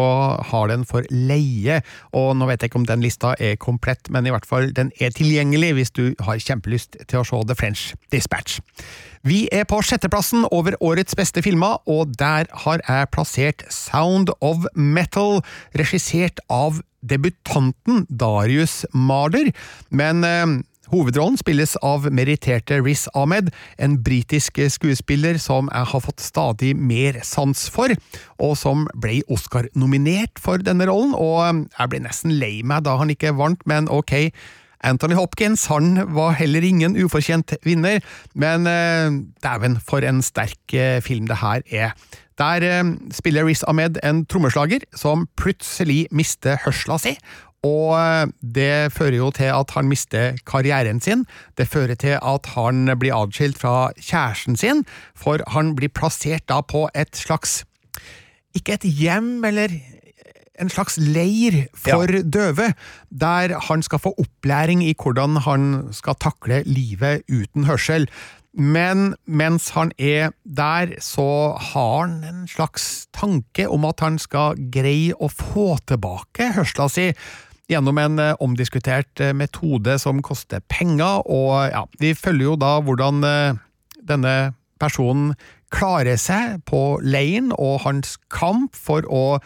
[0.50, 1.80] har den for leie.
[2.12, 4.92] Og nå vet jeg ikke om den lista er komplett, men i hvert fall den
[5.00, 8.60] er tilgjengelig hvis du har kjempelyst til å se The French Dispatch.
[9.26, 14.68] Vi er på sjetteplassen over årets beste filmer, og der har jeg plassert Sound of
[14.76, 15.40] Metal,
[15.80, 19.52] regissert av debutanten Darius Marder,
[19.90, 20.58] men eh,
[20.88, 27.20] Hovedrollen spilles av meritterte Riz Ahmed, en britisk skuespiller som jeg har fått stadig mer
[27.28, 27.92] sans for,
[28.40, 32.96] og som ble Oscar-nominert for denne rollen, og eh, jeg ble nesten lei meg da
[33.00, 34.16] han ikke vant, men ok,
[34.86, 38.00] Anthony Hopkins han var heller ingen ufortjent vinner,
[38.38, 39.10] men eh,
[39.44, 41.92] dæven, for en sterk eh, film det her er.
[42.38, 47.16] Der eh, spiller Riz Ahmed en trommeslager som plutselig mister hørsla si,
[47.66, 51.26] og eh, det fører jo til at han mister karrieren sin.
[51.58, 54.84] Det fører til at han blir adskilt fra kjæresten sin,
[55.18, 57.64] for han blir plassert da på et slags
[58.56, 59.74] Ikke et hjem, eller
[60.58, 62.72] en slags leir for døve,
[63.10, 68.08] der han skal få opplæring i hvordan han skal takle livet uten hørsel.
[68.58, 74.58] Men mens han er der, så har han en slags tanke om at han skal
[74.72, 77.12] greie å få tilbake hørsla si
[77.68, 82.78] gjennom en eh, omdiskutert eh, metode som koster penger, og ja, vi følger jo da
[82.80, 83.60] hvordan eh,
[84.08, 84.34] denne
[84.80, 85.34] personen
[85.74, 89.38] klarer seg på leiren, og hans kamp for å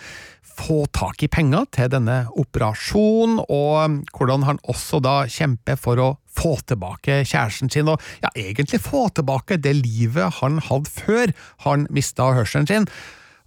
[0.58, 6.10] få tak i penger til denne operasjonen, og hvordan han også da kjemper for å
[6.32, 11.34] få tilbake kjæresten sin, og ja, egentlig få tilbake det livet han hadde før
[11.66, 12.88] han mista hørselen sin.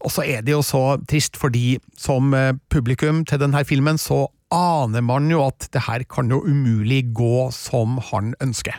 [0.06, 4.28] Og så er det jo så trist, fordi som eh, publikum til denne filmen, så
[4.54, 8.78] aner man jo at det her kan jo umulig gå som han ønsker.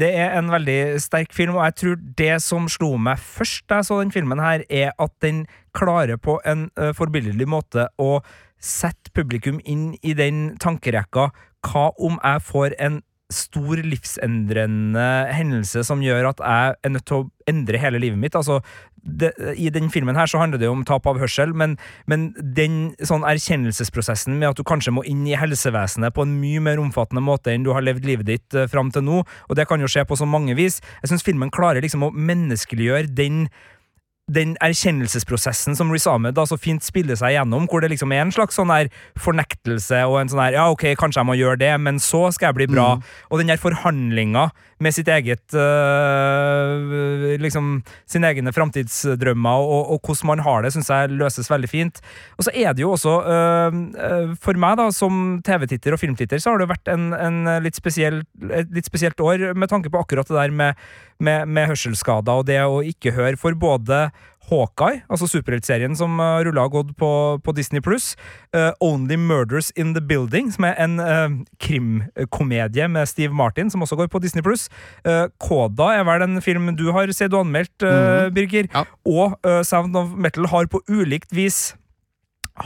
[0.00, 3.80] Det er en veldig sterk film, og jeg tror det som slo meg først da
[3.80, 5.42] jeg så den filmen her, er at den
[5.76, 8.18] klarer på en uh, forbilledlig måte å
[8.60, 11.30] sette publikum inn i den tankerekka
[11.64, 17.22] Hva om jeg får en stor livsendrende hendelse som gjør at jeg er nødt til
[17.22, 18.36] å endre hele livet mitt.
[18.36, 18.58] Altså,
[19.00, 21.76] det, I den filmen her så handler det jo om tap av hørsel, men,
[22.10, 26.62] men den sånn erkjennelsesprosessen med at du kanskje må inn i helsevesenet på en mye
[26.64, 29.68] mer omfattende måte enn du har levd livet ditt uh, fram til nå, og det
[29.70, 30.80] kan jo skje på så mange vis.
[31.00, 33.46] Jeg syns filmen klarer liksom å menneskeliggjøre den
[34.30, 38.24] den erkjennelsesprosessen som Riz Ahmed da så fint spiller seg gjennom, hvor det liksom er
[38.24, 38.90] en slags sånn der
[39.20, 42.50] fornektelse og en sånn her Ja, ok, kanskje jeg må gjøre det, men så skal
[42.50, 42.88] jeg bli bra.
[43.30, 50.30] Og den der forhandlinga med sitt eget øh, liksom sine egne framtidsdrømmer og, og hvordan
[50.32, 52.00] man har det, syns jeg løses veldig fint.
[52.38, 56.54] Og så er det jo også øh, For meg, da, som TV-titter og filmtitter, så
[56.54, 60.28] har det vært en, en litt spesiell, et litt spesielt år med tanke på akkurat
[60.28, 60.88] det der med,
[61.20, 63.36] med, med hørselsskader og det å ikke høre.
[63.40, 64.08] For både
[64.50, 67.10] Hawkeye, altså superheltserien som uh, rulla og gått på,
[67.44, 68.16] på Disney pluss.
[68.82, 71.30] Only Murders in the Building, som er en uh,
[71.62, 74.68] krimkomedie med Steve Martin, som også går på Disney pluss.
[75.38, 78.66] Koda er vel en film du har sett og anmeldt, uh, Birger.
[78.74, 78.84] Ja.
[79.06, 81.70] Og uh, Sound of Metal har på ulikt vis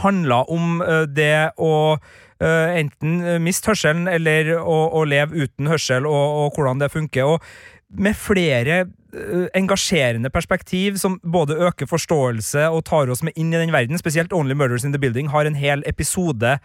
[0.03, 6.09] handla om eh, det å eh, enten miste hørselen eller å, å leve uten hørsel,
[6.09, 7.37] og, og hvordan det funker.
[7.37, 13.53] Og med flere eh, engasjerende perspektiv som både øker forståelse og tar oss med inn
[13.55, 13.99] i den verden.
[13.99, 16.59] Spesielt Only Murders in the Building har en hel episode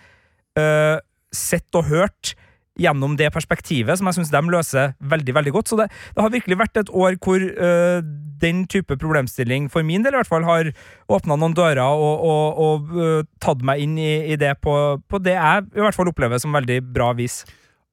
[0.59, 0.97] uh,
[1.35, 2.35] sett og hørt
[2.79, 5.71] gjennom det perspektivet, som jeg syns de løser veldig veldig godt.
[5.71, 7.99] Så det, det har virkelig vært et år hvor uh,
[8.39, 10.71] den type problemstilling, for min del i hvert fall, har
[11.11, 14.73] åpna noen dører og, og, og uh, tatt meg inn i, i det på,
[15.09, 17.41] på, det jeg i hvert fall opplever som veldig bra vis.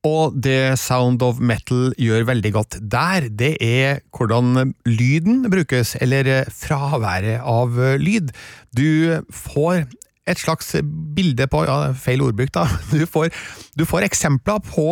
[0.07, 6.47] Og det Sound of Metal gjør veldig godt der, det er hvordan lyden brukes, eller
[6.53, 8.31] fraværet av lyd.
[8.77, 9.87] Du får
[10.27, 10.73] et slags
[11.15, 12.67] bilde på ja, Feil ordbruk, da.
[12.91, 13.31] Du får,
[13.79, 14.87] du får, eksempler på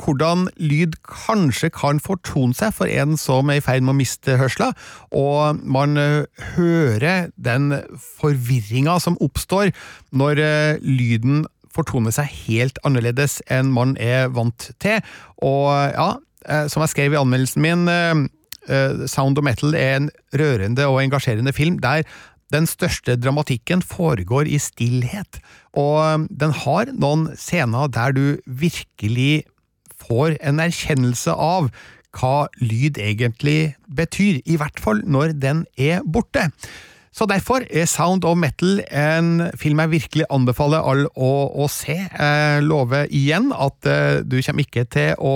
[0.00, 4.36] hvordan lyd kanskje kan fortone seg for en som er i ferd med å miste
[4.40, 4.72] hørsla,
[5.14, 6.24] og man eh,
[6.56, 7.72] hører den
[8.20, 9.72] forvirringa som oppstår
[10.14, 11.44] når eh, lyden
[11.74, 15.02] fortoner seg helt annerledes enn man er vant til.
[15.42, 16.14] Og ja,
[16.48, 18.30] eh, som jeg skrev i anmeldelsen min,
[18.64, 20.06] Sound of Metal er en
[20.40, 22.06] rørende og engasjerende film der
[22.54, 25.40] den største dramatikken foregår i stillhet,
[25.76, 29.44] og den har noen scener der du virkelig
[30.04, 31.70] får en erkjennelse av
[32.14, 36.50] hva lyd egentlig betyr, i hvert fall når den er borte.
[37.14, 41.30] Så derfor er Sound of Metal en film jeg virkelig anbefaler alle å,
[41.62, 41.94] å se.
[41.94, 45.34] Jeg lover igjen at uh, du kommer ikke til å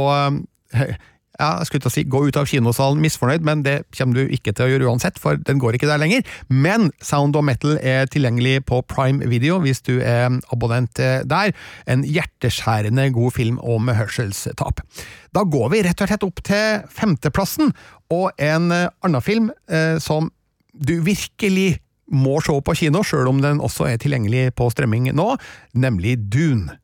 [1.39, 4.33] ja, jeg skulle til å si gå ut av kinosalen misfornøyd, men det kommer du
[4.35, 6.25] ikke til å gjøre uansett, for den går ikke der lenger.
[6.51, 11.55] Men Sound of Metal er tilgjengelig på Prime Video hvis du er abonnent der.
[11.87, 14.83] En hjerteskjærende god film om hørselstap.
[15.31, 17.71] Da går vi rett og slett opp til femteplassen,
[18.11, 20.33] og en annen film eh, som
[20.79, 25.37] du virkelig må se på kino, sjøl om den også er tilgjengelig på strømming nå,
[25.75, 26.79] nemlig Dune.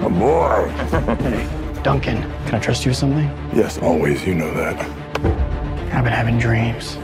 [0.00, 0.64] A boy.
[1.84, 3.30] Duncan, can I trust you with something?
[3.54, 4.26] Yes, always.
[4.26, 4.76] You know that.
[5.92, 6.98] I've been having dreams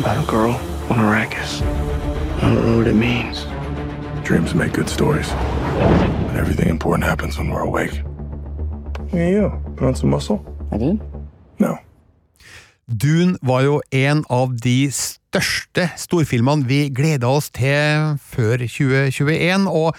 [0.00, 0.52] about a girl
[0.90, 1.62] on Arrakis.
[1.62, 3.46] I don't know what it means.
[4.24, 5.28] Dreams make good stories.
[5.30, 8.02] But everything important happens when we're awake.
[9.08, 9.52] Hey, you.
[9.76, 10.44] Put on some muscle?
[10.72, 11.00] I did?
[11.58, 11.78] No.
[12.86, 19.96] Dune var jo en av de største storfilmene vi gleda oss til før 2021, og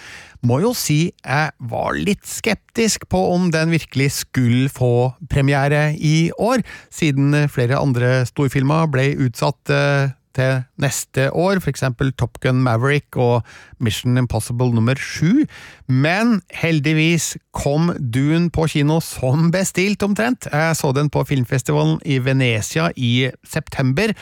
[0.47, 6.29] må jo si jeg var litt skeptisk på om den virkelig skulle få premiere i
[6.39, 13.17] år, siden flere andre storfilmer ble utsatt eh, til neste år, eksempel Top Gun Maverick
[13.17, 13.45] og
[13.83, 15.45] Mission Impossible nummer sju.
[15.89, 20.49] Men heldigvis kom Dune på kino som bestilt, omtrent.
[20.53, 24.13] Jeg så den på filmfestivalen i Venezia i september,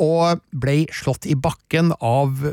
[0.00, 2.52] og ble slått i bakken av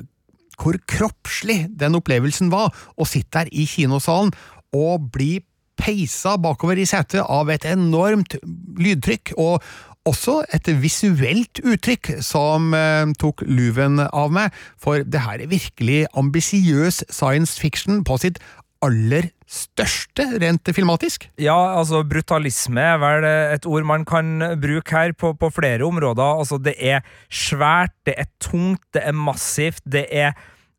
[0.60, 4.34] hvor kroppslig den opplevelsen var, å sitte der i kinosalen
[4.76, 5.38] og bli
[5.80, 8.36] peisa bakover i setet av et enormt
[8.80, 9.64] lydtrykk, og
[10.10, 16.04] også et visuelt uttrykk som eh, tok luven av meg, for det her er virkelig
[16.18, 18.42] ambisiøs science fiction på sitt
[18.86, 21.26] aller største, rent filmatisk?
[21.42, 26.40] Ja, altså brutalisme er vel et ord man kan bruke her på, på flere områder.
[26.40, 30.32] Altså, det er svært, det er tungt, det er massivt, det er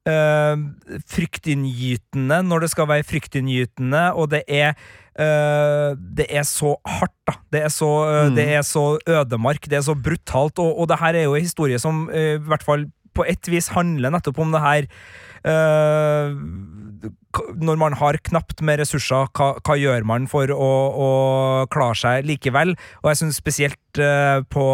[0.09, 0.64] øh,
[1.11, 4.78] fryktinngytende når det skal være fryktinngytende, og det er
[5.21, 7.35] øh, det er så hardt, da.
[7.53, 8.37] Det er så, uh, Mm.
[8.39, 11.43] det er så ødemark, det er så brutalt, og, og det her er jo en
[11.47, 14.87] historie som uh, i hvert fall på et vis handler nettopp om det her
[17.61, 21.11] når man har knapt med ressurser, hva, hva gjør man for å, å
[21.73, 22.75] klare seg likevel?
[23.03, 24.67] Og jeg synes spesielt eh, på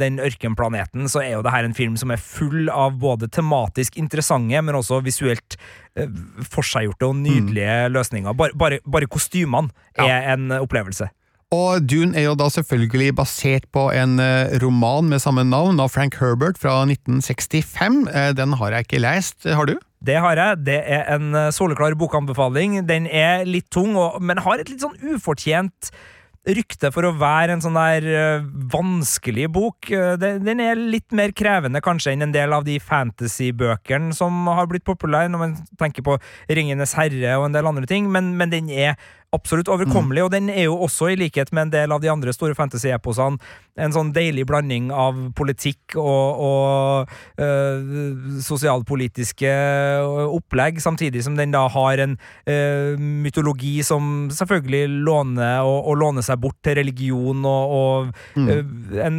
[0.00, 3.96] den ørkenplaneten så er jo det her en film som er full av både tematisk
[4.00, 5.56] interessante, men også visuelt
[5.98, 6.06] uh,
[6.52, 8.36] forseggjorte og nydelige løsninger.
[8.36, 11.08] Bare, bare, bare kostymene er en opplevelse.
[11.52, 15.92] Og Dune er jo da selvfølgelig basert på en eh, roman med samme navn av
[15.92, 18.06] Frank Herbert fra 1965.
[18.08, 19.76] Eh, Den har jeg ikke lest, har du?
[20.02, 20.64] Det har jeg.
[20.66, 22.80] Det er en eh, soleklar bokanbefaling.
[22.88, 25.92] Den er litt tung, men har et litt sånn ufortjent
[26.42, 29.90] rykte for å være en sånn der eh, vanskelig bok.
[29.94, 34.66] Eh, den, er litt mer krevende kanskje enn en del av de fantasy-bøkene som har
[34.70, 36.18] blitt populære, når man tenker på
[36.50, 38.98] Ringenes herre og en del andre ting, men, men den er
[39.32, 42.34] absolutt overkommelig, og den er jo også, i likhet med en del av de andre
[42.36, 43.40] store fantasy-eposene,
[43.80, 49.52] en sånn deilig blanding av politikk og, og øh, sosialpolitiske
[50.26, 56.26] opplegg, samtidig som den da har en øh, mytologi som selvfølgelig låner og, og låner
[56.26, 58.60] seg bort til religion og, og øh,
[59.06, 59.16] en,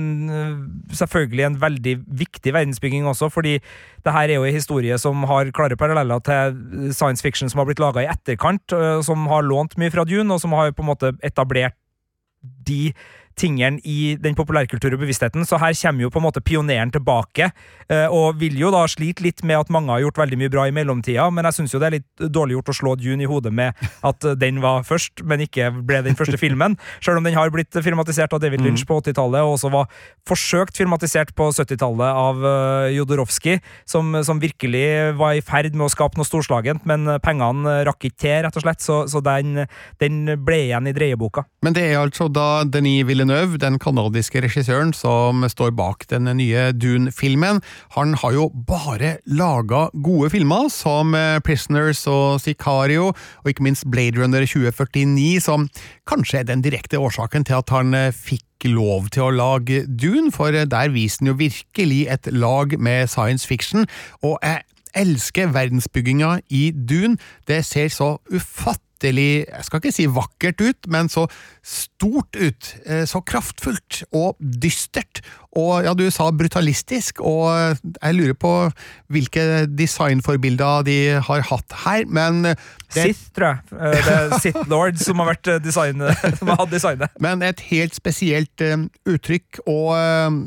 [0.93, 3.57] selvfølgelig en veldig viktig verdensbygging også, fordi
[4.03, 7.71] det her er jo en historie som har klare paralleller til science fiction som har
[7.71, 8.75] blitt laga i etterkant,
[9.07, 11.77] som har lånt mye fra Dune, og som har på en måte etablert
[12.43, 12.93] de
[13.39, 17.49] tingene i den populærkultur og bevisstheten, så her kommer jo på en måte pioneren tilbake,
[17.89, 20.67] eh, og vil jo da slite litt med at mange har gjort veldig mye bra
[20.69, 23.29] i mellomtida, men jeg syns jo det er litt dårlig gjort å slå Dune i
[23.29, 27.37] hodet med at den var først, men ikke ble den første filmen, selv om den
[27.37, 29.89] har blitt filmatisert av David Lynch på 80-tallet, og også var
[30.29, 33.57] forsøkt filmatisert på 70-tallet av uh, Jodorowsky,
[33.89, 38.19] som, som virkelig var i ferd med å skape noe storslagent, men pengene rakk ikke
[38.23, 39.65] til, rett og slett, så, så den,
[40.01, 41.45] den ble igjen i dreieboka.
[41.65, 46.71] Men det er altså da Denis Villeneuve, den kanadiske regissøren, som står bak den nye
[46.75, 47.61] Dune-filmen.
[47.95, 53.87] Han har jo bare laga gode filmer, som eh, Prisoners og Sicario, og ikke minst
[53.87, 55.69] Blade Runner 2049, som
[56.09, 60.33] kanskje er den direkte årsaken til at han eh, fikk lov til å lage Dune,
[60.35, 63.87] for eh, der viser han jo virkelig et lag med science fiction,
[64.19, 64.67] og jeg
[64.99, 67.15] elsker verdensbygginga i Dune.
[67.47, 71.25] Det ser så ufattelig jeg skal ikke si vakkert ut, men så
[71.63, 72.75] stort ut.
[72.85, 75.21] eh, Så kraftfullt og dystert.
[75.55, 78.53] Og ja, du sa brutalistisk, og jeg lurer på
[79.13, 82.55] hvilke designforbilder de har hatt her, men det,
[82.89, 83.59] Sith, tror jeg.
[83.73, 87.09] Eh, Det er Sith Lord som har vært eh, designet, som har hatt designet.
[87.19, 90.41] men et helt spesielt eh, uttrykk, og eh,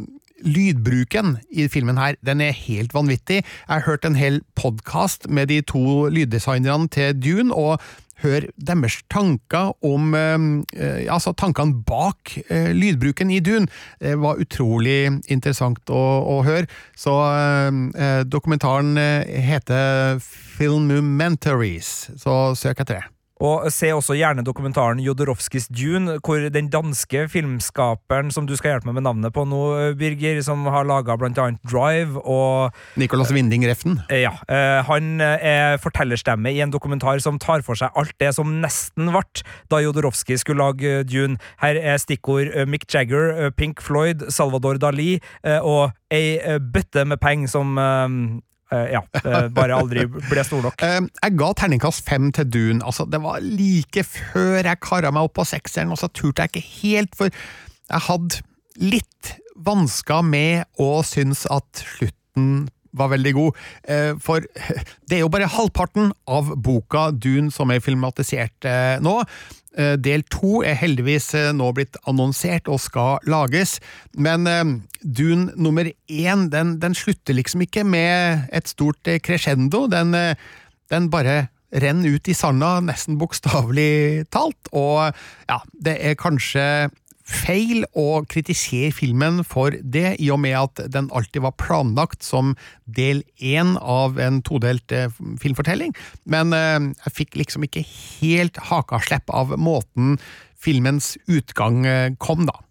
[0.46, 3.38] lydbruken i filmen her, den er helt vanvittig.
[3.42, 7.80] Jeg har hørt en hel podkast med de to lyddesignerne til Dune, og
[8.22, 10.36] hør deres tanker om eh,
[10.76, 13.68] eh, Altså tankene bak eh, lydbruken i Dune.
[14.00, 14.98] Det var utrolig
[15.32, 16.04] interessant å,
[16.36, 16.66] å høre.
[16.96, 20.22] Så eh, eh, dokumentaren eh, heter
[20.56, 23.15] Filmumentaries, så søk etter det.
[23.44, 28.88] Og se også gjerne dokumentaren Jodorowskis Dune, hvor den danske filmskaperen som du skal hjelpe
[28.88, 29.60] meg med navnet på nå,
[30.00, 33.98] Birger, som har laga annet Drive og Nicolas Winding Refn.
[34.08, 34.32] Eh, Ja.
[34.48, 39.10] eh, Han er fortellerstemme i en dokumentar som tar for seg alt det som nesten
[39.12, 39.22] ble
[39.68, 41.36] da Jodorowsky skulle lage Dune.
[41.60, 46.58] Her er stikkord eh, Mick Jagger, eh, Pink Floyd, Salvador Dali eh, og ei eh,
[46.58, 48.40] bøtte med penger som eh, eh,
[48.72, 50.80] ja, eh, bare aldri ble stor nok.
[50.86, 52.82] Eh, Jeg ga terningkast fem til Dune.
[52.84, 56.54] Altså, det var like før jeg kara meg opp på sekseren, og så turte jeg
[56.54, 58.42] ikke helt, for jeg hadde
[58.82, 59.36] litt
[59.66, 64.40] vansker med å synes at slutten var veldig god, Eh, for
[65.08, 69.18] det er jo bare halvparten av boka Dune som er filmatisert eh, nå.
[69.76, 73.76] Eh, Del to er heldigvis eh, nå blitt annonsert og skal lages,
[74.16, 74.62] men eh,
[75.02, 79.84] Dune nummer én den, den slutter liksom ikke med et stort crescendo.
[79.92, 80.16] Den,
[80.90, 81.46] den bare
[81.76, 85.12] renner ut i sanda, nesten bokstavelig talt, og
[85.50, 86.64] ja, det er kanskje
[87.26, 92.54] feil å kritisere filmen for det, i og med at den alltid var planlagt som
[92.86, 95.10] del én av en todelt eh,
[95.42, 100.16] filmfortelling, men eh, jeg fikk liksom ikke helt hakaslepp av måten
[100.62, 102.62] filmens utgang eh, kom, da.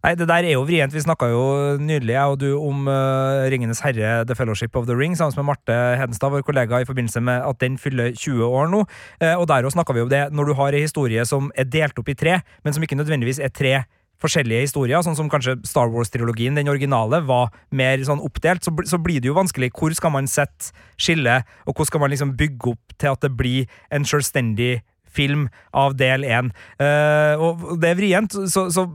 [0.00, 0.94] Nei, det der er jo vrient.
[0.96, 1.40] Vi snakka jo
[1.76, 5.50] nydelig, jeg og du, om uh, Ringenes herre, The Fellowship of the Ring, sammen med
[5.50, 8.80] Marte Hedenstad, vår kollega, i forbindelse med at den fyller 20 år nå.
[9.20, 11.68] Uh, og der òg snakka vi om det, når du har ei historie som er
[11.68, 13.74] delt opp i tre, men som ikke nødvendigvis er tre
[14.20, 19.00] forskjellige historier, sånn som kanskje Star Wars-trilogien, den originale, var mer sånn oppdelt, så, så
[19.02, 19.72] blir det jo vanskelig.
[19.76, 23.32] Hvor skal man sette skillet, og hvordan skal man liksom bygge opp til at det
[23.38, 26.52] blir en selvstendig film av del én?
[26.80, 28.86] Uh, og det er vrient, så, så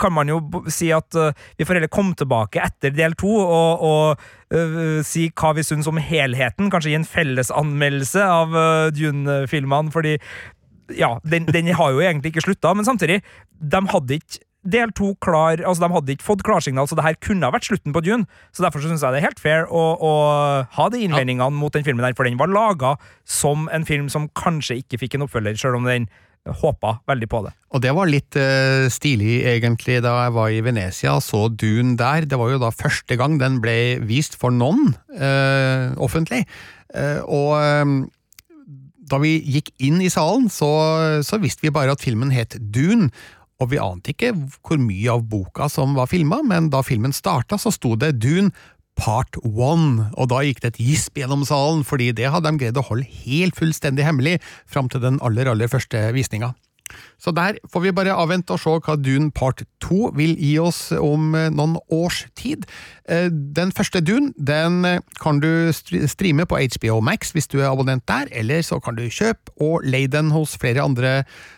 [0.00, 0.40] kan man jo
[0.72, 5.28] si at uh, vi får heller komme tilbake etter del to og, og uh, si
[5.30, 10.16] hva vi syns om helheten, kanskje gi en fellesanmeldelse av uh, Dune-filmene, fordi
[10.98, 13.22] ja, den, den har jo egentlig ikke slutta, men samtidig,
[13.60, 17.18] de hadde ikke del to klar Altså, de hadde ikke fått klarsignal, så det her
[17.22, 18.28] kunne ha vært slutten på Dune.
[18.54, 20.12] Så derfor syns jeg det er helt fair å, å
[20.76, 22.94] ha de innvendingene mot den filmen der, for den var laga
[23.28, 26.08] som en film som kanskje ikke fikk en oppfølger, sjøl om den
[26.44, 27.54] håpa veldig på det.
[27.72, 31.96] Og det var litt uh, stilig, egentlig, da jeg var i Venezia og så Dune
[32.00, 32.28] der.
[32.28, 36.44] Det var jo da første gang den ble vist for noen uh, offentlig.
[36.92, 38.10] Uh, og
[39.04, 40.68] da vi gikk inn i salen, så,
[41.24, 43.10] så visste vi bare at filmen het Dune.
[43.62, 47.58] Og vi ante ikke hvor mye av boka som var filma, men da filmen starta,
[47.60, 48.50] så sto det Dune
[48.98, 52.78] Part One, og da gikk det et gisp gjennom salen, fordi det hadde de greid
[52.78, 54.36] å holde helt fullstendig hemmelig
[54.70, 56.52] fram til den aller, aller første visninga.
[57.18, 60.90] Så der får vi bare avvente og se hva Dune part 2 vil gi oss
[60.92, 62.66] om eh, noen års tid.
[63.08, 67.70] Eh, Den første Dune den eh, kan du streame på HBO Max hvis du er
[67.70, 71.14] abonnent der, eller så kan du kjøpe og leie den hos flere andre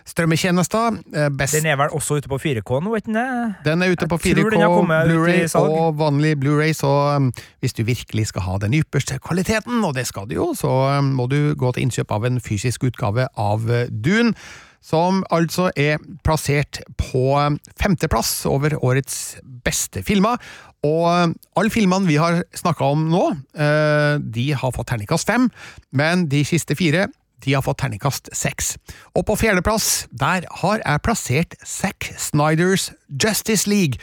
[0.07, 1.01] strømmetjenester.
[1.35, 3.27] Best Den er vel også ute på 4K nå, vet den det?
[3.67, 6.93] Den er ute på 4K, den har kommet ut i Blu-ray og vanlig Blu-ray, så
[7.17, 7.33] um,
[7.65, 10.71] hvis du virkelig skal ha den ypperste kvaliteten, og det skal du jo, så
[11.01, 14.37] um, må du gå til innkjøp av en fysisk utgave av Dune,
[14.85, 17.35] som altså er plassert på
[17.81, 20.41] femteplass over årets beste filmer.
[20.87, 23.23] Og alle filmene vi har snakka om nå,
[23.59, 25.49] uh, de har fått terningkast fem,
[25.91, 27.09] men de siste fire
[27.45, 28.75] de har fått terningkast seks.
[29.15, 34.01] Og på fjerdeplass, der har jeg plassert Zack Snyders Justice League.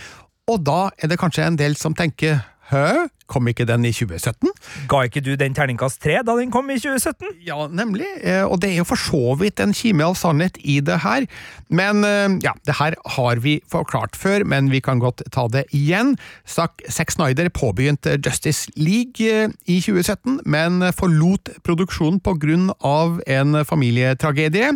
[0.48, 2.44] Og da er det kanskje en del som tenker
[2.74, 4.52] Hæ, kom ikke den i 2017?
[4.92, 7.40] Ga ikke du den terningkast tre da den kom i 2017?
[7.48, 8.08] Ja, nemlig.
[8.22, 11.26] Eh, Og det er jo for så vidt en kime av sannhet i det her.
[11.70, 15.66] Men eh, ja, det her har vi forklart før, men vi kan godt ta det
[15.74, 16.16] igjen.
[16.46, 23.64] Zack Snyder påbegynte Justice League eh, i 2017, men forlot produksjonen på grunn av en
[23.66, 24.74] familietragedie.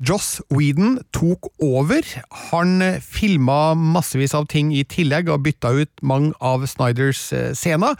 [0.00, 2.06] Joss Whedon tok over.
[2.50, 7.98] Han filma massevis av ting i tillegg og bytta ut mange av Snyders eh, scener.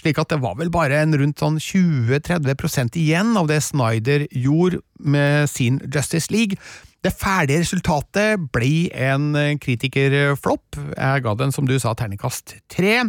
[0.00, 4.80] Slik at det var vel bare en rundt sånn 20-30% igjen av det Snyder gjorde
[5.02, 6.56] med sin Justice League.
[7.04, 10.78] Det ferdige resultatet ble en eh, kritikerflopp.
[10.94, 13.02] Jeg ga den, som du sa, terningkast tre.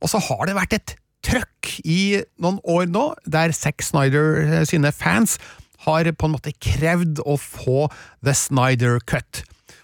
[0.00, 4.62] Og så har det vært et trøkk i noen år nå, der Zack Snyder eh,
[4.68, 5.36] sine fans
[5.86, 7.88] har på en måte krevd å få
[8.24, 9.42] The Snyder Cut.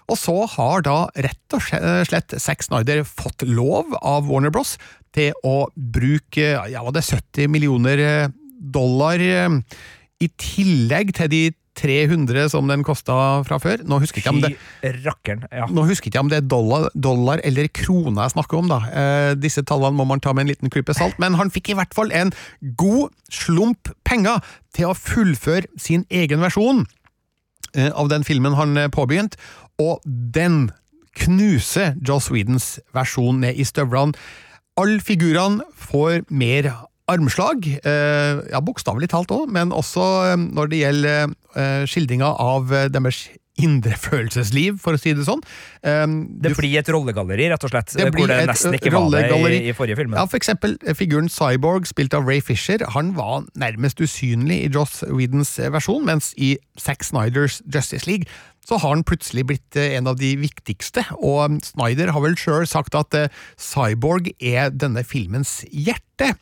[0.09, 1.63] Og så har da rett og
[2.09, 4.77] slett Zack Snyder fått lov av Warner Bros.
[5.13, 9.55] til å bruke ja, var det 70 millioner eh, dollar eh,
[10.21, 11.41] i tillegg til de
[11.79, 13.15] 300 som den kosta
[13.47, 13.83] fra før.
[13.87, 14.53] Nå husker ikke om det
[15.05, 15.45] rakkeren.
[15.51, 15.67] Ja.
[15.71, 18.79] nå husker ikke om det er dollar, dollar eller krone jeg snakker om, da.
[18.89, 21.77] Eh, disse tallene må man ta med en liten klype salt, men han fikk i
[21.79, 22.33] hvert fall en
[22.79, 24.43] god slump penger
[24.75, 26.83] til å fullføre sin egen versjon
[27.75, 29.39] eh, av den filmen han påbegynte, påbegynt,
[29.79, 30.69] og den
[31.19, 34.17] knuser Joss Whedons versjon ned i støvlene.
[34.79, 36.69] Alle figurene får mer
[37.09, 41.37] armslag, eh, ja, bokstavelig talt òg, men også eh, når det gjelder eh,
[41.89, 43.27] skildringa av eh, deres
[43.59, 45.41] indre følelsesliv, for å si det sånn.
[45.83, 46.05] Eh,
[46.45, 47.91] Det blir et rollegalleri, rett og slett.
[47.91, 49.25] Det blir hvor det et, nesten ikke var det
[49.57, 50.15] i, i forrige film.
[50.15, 54.71] Ja, for eksempel eh, figuren Cyborg, spilt av Ray Fisher, han var nærmest usynlig i
[54.71, 58.29] Joss Whedons eh, versjon, mens i Zack Snyders Justice League
[58.69, 62.67] så har han plutselig blitt eh, en av de viktigste, og Snyder har vel sjøl
[62.69, 66.33] sagt at eh, Cyborg er denne filmens hjerte.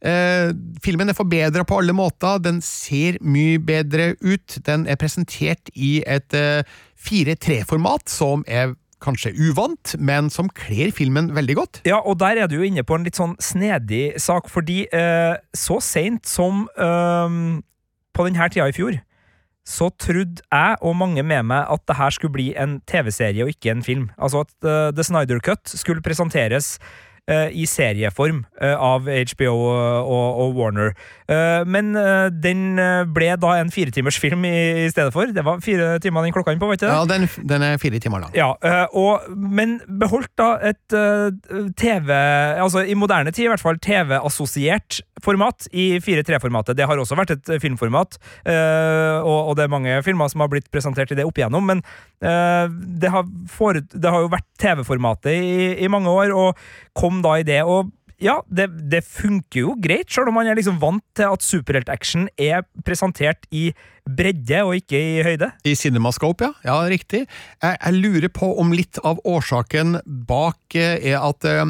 [0.00, 0.54] Eh,
[0.84, 5.98] filmen er forbedra på alle måter, den ser mye bedre ut, den er presentert i
[6.08, 6.64] et eh,
[7.04, 8.72] 4-3-format som er
[9.04, 11.80] kanskje uvant, men som kler filmen veldig godt.
[11.84, 15.34] Ja, og der er du jo inne på en litt sånn snedig sak, fordi eh,
[15.52, 17.40] så seint som eh,
[18.14, 18.96] på denne tida i fjor,
[19.64, 23.52] så trodde jeg og mange med meg at det her skulle bli en TV-serie og
[23.54, 24.10] ikke en film.
[24.18, 26.76] Altså at uh, The Snyder Cut skulle presenteres
[27.26, 30.92] i serieform eh, av HBO og, Warner.
[31.24, 35.30] Eh, men eh, den eh, ble da en firetimers film i, stedet for.
[35.32, 36.92] Det var fire timer den klokka inn på, var ikke det?
[36.92, 38.34] Ja, den, den er fire timer lang.
[38.36, 38.50] Ja,
[38.92, 40.94] og, men beholdt da et
[41.78, 46.76] TV Altså i moderne tid, i hvert fall TV-assosiert format i 4-3-formatet.
[46.76, 48.18] Det har også vært et filmformat,
[49.24, 51.80] og, det er mange filmer som har blitt presentert i det opp igjennom, men
[52.20, 56.60] det, har foret, det har jo vært TV-formatet i, i mange år, og
[56.98, 57.62] kom da i det.
[57.62, 57.92] og
[58.22, 62.28] ja, det, det funker jo greit, selv om man er liksom vant til at superheltaction
[62.40, 63.68] er presentert i
[64.04, 65.50] bredde og ikke i høyde.
[65.66, 66.52] I Cinemascope, ja.
[66.64, 67.24] Ja, riktig.
[67.62, 69.98] Jeg, jeg lurer på om litt av årsaken
[70.28, 71.66] bak eh, er at uh,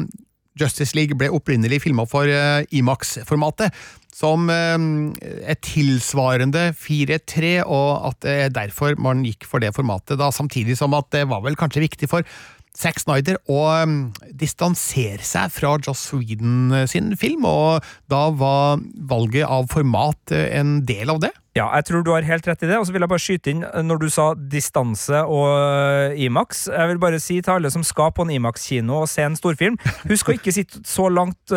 [0.59, 3.73] Justice League ble opprinnelig filma for uh, Imax-formatet,
[4.15, 4.77] som uh,
[5.25, 10.77] er tilsvarende 4-3, og at det er derfor man gikk for det formatet, da, samtidig
[10.79, 12.27] som at det var vel kanskje viktig for
[12.75, 13.95] Zack Snyder å um,
[14.35, 20.49] distansere seg fra Joss Whedon eh, sin film, og da var valget av format eh,
[20.59, 21.31] en del av det.
[21.55, 22.75] Ja, jeg tror du har helt rett i det.
[22.75, 26.65] Og så vil jeg bare skyte inn eh, når du sa distanse og Imax.
[26.67, 29.79] Jeg vil bare si til alle som skal på en Imax-kino og se en storfilm,
[30.09, 31.55] husk å ikke sitte så langt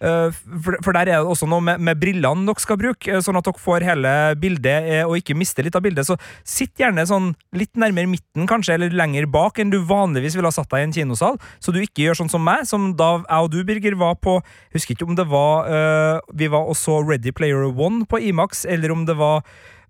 [0.00, 3.36] for, for der er det også noe med, med brillene dere skal bruke, øh, sånn
[3.40, 6.08] at dere får hele bildet øh, og ikke mister litt av bildet.
[6.08, 10.48] Så sitt gjerne sånn litt nærmere midten, kanskje, eller lenger bak enn du vanligvis ville
[10.48, 13.12] ha satt deg i en kinosal, så du ikke gjør sånn som meg, som da
[13.20, 14.38] jeg og du, Birger, var på
[14.74, 15.68] Husker ikke om det var
[16.36, 19.42] Vi var og så Ready Player One på Imax, eller om det var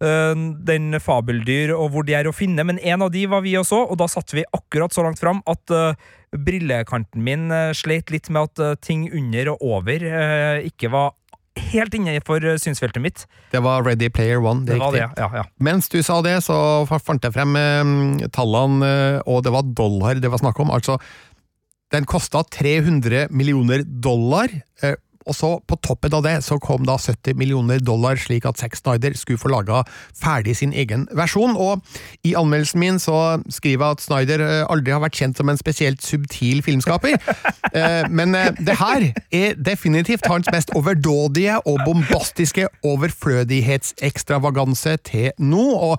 [0.04, 0.34] eh,
[0.66, 3.84] den fabeldyr og hvor de er å finne, men en av de var vi også,
[3.86, 8.30] og da satt vi akkurat så langt fram at eh, brillekanten min eh, sleit litt
[8.30, 11.16] med at eh, ting under og over eh, ikke var
[11.60, 13.24] helt innenfor synsfeltet mitt.
[13.52, 14.64] Det var Ready Player One.
[14.64, 15.44] Det, Det var det, ja, ja.
[15.58, 17.58] Mens du sa det, så fant jeg frem
[18.32, 18.92] tallene,
[19.26, 20.70] og det var dollar det var snakk om.
[20.72, 20.96] Altså,
[21.92, 24.54] den kosta 300 millioner dollar,
[25.28, 28.76] og så på toppen av det så kom da 70 millioner dollar, slik at Zack
[28.78, 29.82] Snyder skulle få laga
[30.16, 31.56] ferdig sin egen versjon.
[31.60, 31.80] Og
[32.26, 35.60] i anmeldelsen min så skriver jeg at Snyder eh, aldri har vært kjent som en
[35.60, 37.14] spesielt subtil filmskaper.
[37.70, 45.62] Eh, Men eh, det her er definitivt hans mest overdådige og bombastiske overflødighetsekstravaganse til nå,
[45.78, 45.94] og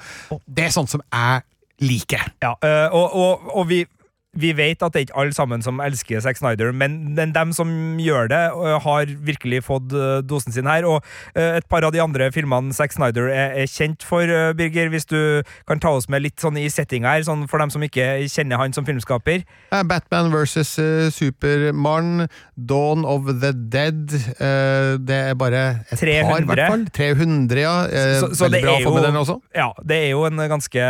[0.51, 1.39] det er sånt som jeg
[1.80, 2.28] liker.
[2.43, 2.51] Ja,
[2.91, 3.88] og, og, og vi,
[4.34, 7.49] vi vet at det er ikke alle sammen som elsker Zack Snyder, men, men dem
[7.51, 7.67] som
[7.99, 8.39] gjør det,
[8.86, 10.86] har virkelig fått øh, dosen sin her.
[10.88, 11.01] Og
[11.36, 14.88] øh, et par av de andre filmene Zack Snyder er, er kjent for, øh, Birger,
[14.93, 17.84] hvis du kan ta oss med litt sånn i settinga her, sånn for dem som
[17.84, 19.43] ikke kjenner han som filmskaper.
[19.75, 26.39] Eh, Batman versus eh, Supermann, Dawn of the Dead eh, Det er bare et par,
[26.39, 26.86] i hvert fall.
[26.95, 27.75] 300, ja.
[27.91, 29.38] Eh, Så- så veldig bra å få med den også.
[29.55, 30.88] Ja, det er jo en ganske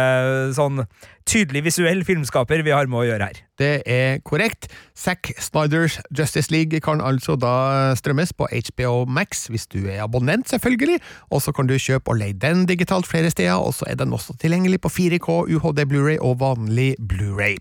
[0.54, 0.86] sånn
[1.30, 3.40] tydelig visuell filmskaper vi har med å gjøre her.
[3.62, 4.68] Det er korrekt.
[4.98, 10.50] Zack Snyders Justice League kan altså da strømmes på HBO Max, hvis du er abonnent,
[10.50, 11.00] selvfølgelig.
[11.30, 14.14] Og så kan du kjøpe og leie den digitalt flere steder, og så er den
[14.18, 17.60] også tilgjengelig på 4K, UHD Blu-ray og vanlig Blu-ray.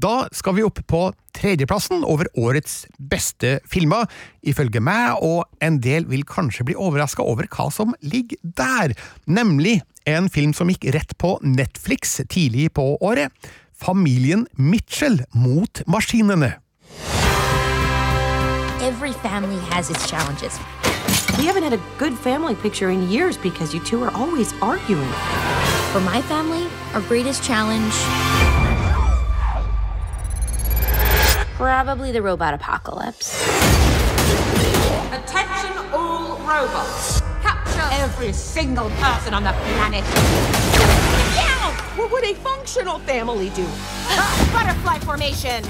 [0.00, 1.00] Da skal vi opp på
[1.36, 4.06] tredjeplassen over årets beste filmer,
[4.40, 8.94] ifølge meg, og en del vil kanskje bli overraska over hva som ligger der,
[9.26, 13.28] nemlig en film som gikk rett på Netflix tidlig på året.
[13.76, 16.54] Familien Mitchell mot maskinene.
[18.80, 20.56] Every family has its challenges.
[21.36, 25.12] We haven't had a good family picture in years because you two are always arguing.
[25.92, 28.69] For my family, our greatest challenge.
[31.60, 33.38] Probably the robot apocalypse.
[35.12, 37.20] Attention all robots.
[37.42, 40.02] Capture every single person on the planet.
[41.36, 41.98] Yeah!
[41.98, 43.66] What would a functional family do?
[43.68, 45.62] Ah, butterfly formation.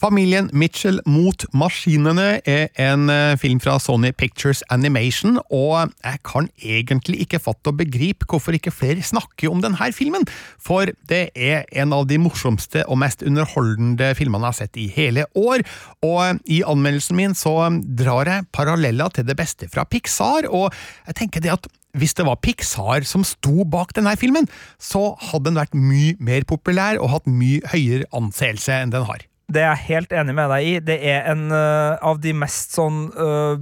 [0.00, 6.48] Familien Mitchell mot maskinene er en eh, film fra Sony Pictures Animation, og jeg kan
[6.56, 10.24] egentlig ikke fatte og begripe hvorfor ikke flere snakker om denne filmen,
[10.56, 14.88] for det er en av de morsomste og mest underholdende filmene jeg har sett i
[14.94, 15.66] hele år,
[16.00, 20.72] og i anmeldelsen min så drar jeg paralleller til det beste fra Pixar, og
[21.10, 24.48] jeg tenker det at hvis det var Pixar som sto bak denne filmen,
[24.80, 29.26] så hadde den vært mye mer populær og hatt mye høyere anseelse enn den har.
[29.50, 30.74] Det er jeg helt enig med deg i.
[30.92, 33.58] Det er en uh, av de mest sånn uh,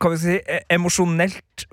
[0.00, 1.68] Hva vi si e- Emosjonelt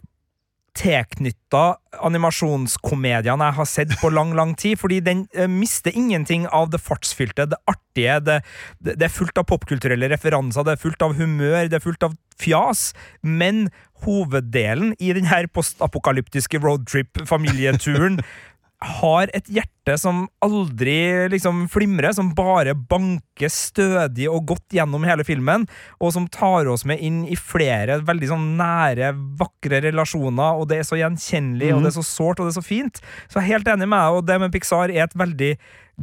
[0.81, 1.61] tilknytta
[2.07, 4.79] animasjonskomediene jeg har sett på lang, lang tid.
[4.79, 8.19] Fordi den uh, mister ingenting av det fartsfylte, det artige.
[8.27, 8.39] Det,
[8.79, 12.07] det, det er fullt av popkulturelle referanser, det er fullt av humør, det er fullt
[12.07, 12.91] av fjas.
[13.21, 13.67] Men
[14.05, 18.21] hoveddelen i denne postapokalyptiske roadtrip-familieturen
[18.81, 25.25] har et hjerte som aldri liksom flimrer, som bare banker stødig og godt gjennom hele
[25.27, 25.67] filmen,
[26.01, 30.81] og som tar oss med inn i flere veldig sånn nære, vakre relasjoner, og det
[30.81, 33.03] er så gjenkjennelig, og det er så sårt, og det er så fint.
[33.27, 35.53] Så jeg er helt enig med deg, og det med Pixar er et veldig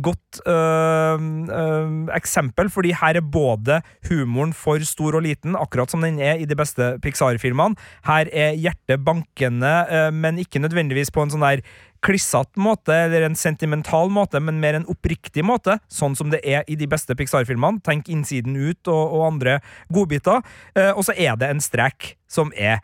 [0.03, 1.27] godt øh,
[1.61, 6.41] øh, eksempel, fordi her er både humoren for stor og liten, akkurat som den er
[6.41, 7.77] i de beste Pixar-filmene.
[8.07, 11.65] Her er hjertet bankende, øh, men ikke nødvendigvis på en sånn der
[12.05, 16.63] klissete måte, eller en sentimental måte, men mer en oppriktig måte, sånn som det er
[16.71, 17.83] i de beste Pixar-filmene.
[17.87, 19.59] Tenk Innsiden ut og, og andre
[19.93, 20.45] godbiter.
[20.79, 22.79] Eh, og så er det en strek som er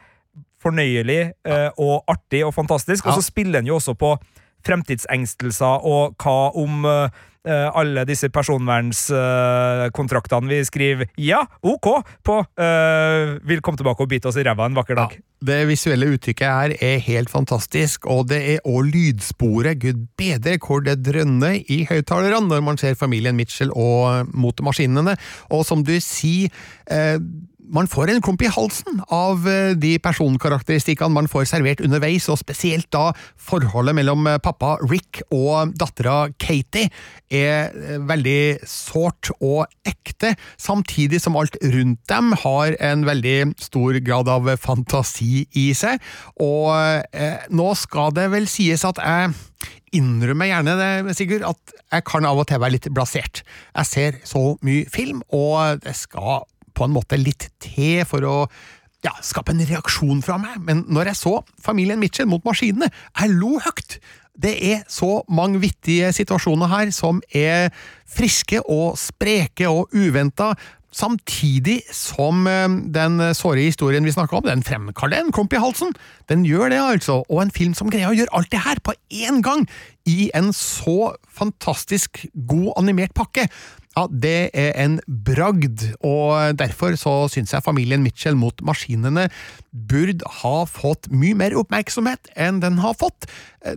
[0.65, 4.15] fornøyelig eh, og artig og fantastisk, og så spiller den jo også på
[4.67, 13.39] fremtidsengstelser og hva om eh, eh, alle disse personvernskontraktene vi skriver ja, ok, på eh,
[13.47, 15.11] vil komme tilbake og bite oss i ræva en vakker dag.
[15.45, 20.81] Det visuelle uttrykket her er helt fantastisk, og det er òg lydsporet, gud bedre hvor
[20.87, 25.17] det drønner i høyttalerne når man ser familien Mitchell og mot maskinene.
[25.53, 26.49] Og som du sier,
[26.89, 27.21] eh,
[27.73, 32.41] man får en klump i halsen av eh, de personkarakteristikkene man får servert underveis, og
[32.41, 33.11] spesielt da
[33.41, 36.91] forholdet mellom eh, pappa Rick og dattera Katie
[37.33, 44.01] er eh, veldig sårt og ekte, samtidig som alt rundt dem har en veldig stor
[44.05, 46.03] grad av fantasi i seg.
[46.43, 46.75] Og
[47.15, 49.33] eh, nå skal det vel sies at jeg
[49.95, 53.45] innrømmer gjerne det, Sigurd, at jeg kan av og til være litt blasert.
[53.77, 56.43] Jeg ser så mye film, og det skal
[56.75, 58.37] på en måte litt te for å
[59.05, 63.35] ja, skape en reaksjon fra meg, men når jeg så familien Mitchell mot maskinene, jeg
[63.37, 63.99] lo høyt.
[64.35, 67.69] Det er så mange vittige situasjoner her som er
[68.11, 70.55] friske og spreke og uventa,
[70.95, 75.91] samtidig som eh, den såre historien vi snakka om, den fremkaller en klump i halsen.
[76.31, 78.95] Den gjør det, altså, og en film som greier å gjøre alt det her på
[79.11, 79.67] én gang,
[80.07, 83.49] i en så fantastisk god animert pakke.
[83.95, 89.29] Ja, det er en bragd, og derfor så syns jeg familien Mitchell mot maskinene
[89.71, 93.29] burde ha fått mye mer oppmerksomhet enn den har fått.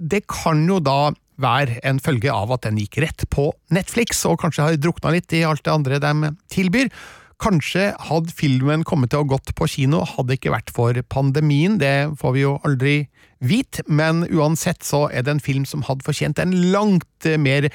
[0.02, 4.40] Det kan jo da være en følge av at den gikk rett på Netflix, og
[4.42, 6.90] kanskje har drukna litt i alt det andre de tilbyr.
[7.38, 11.78] Kanskje hadde filmen kommet til å gått på kino, hadde det ikke vært for pandemien,
[11.78, 12.96] det får vi jo aldri
[13.38, 17.70] vite, men uansett så er det en film som hadde fortjent en langt mer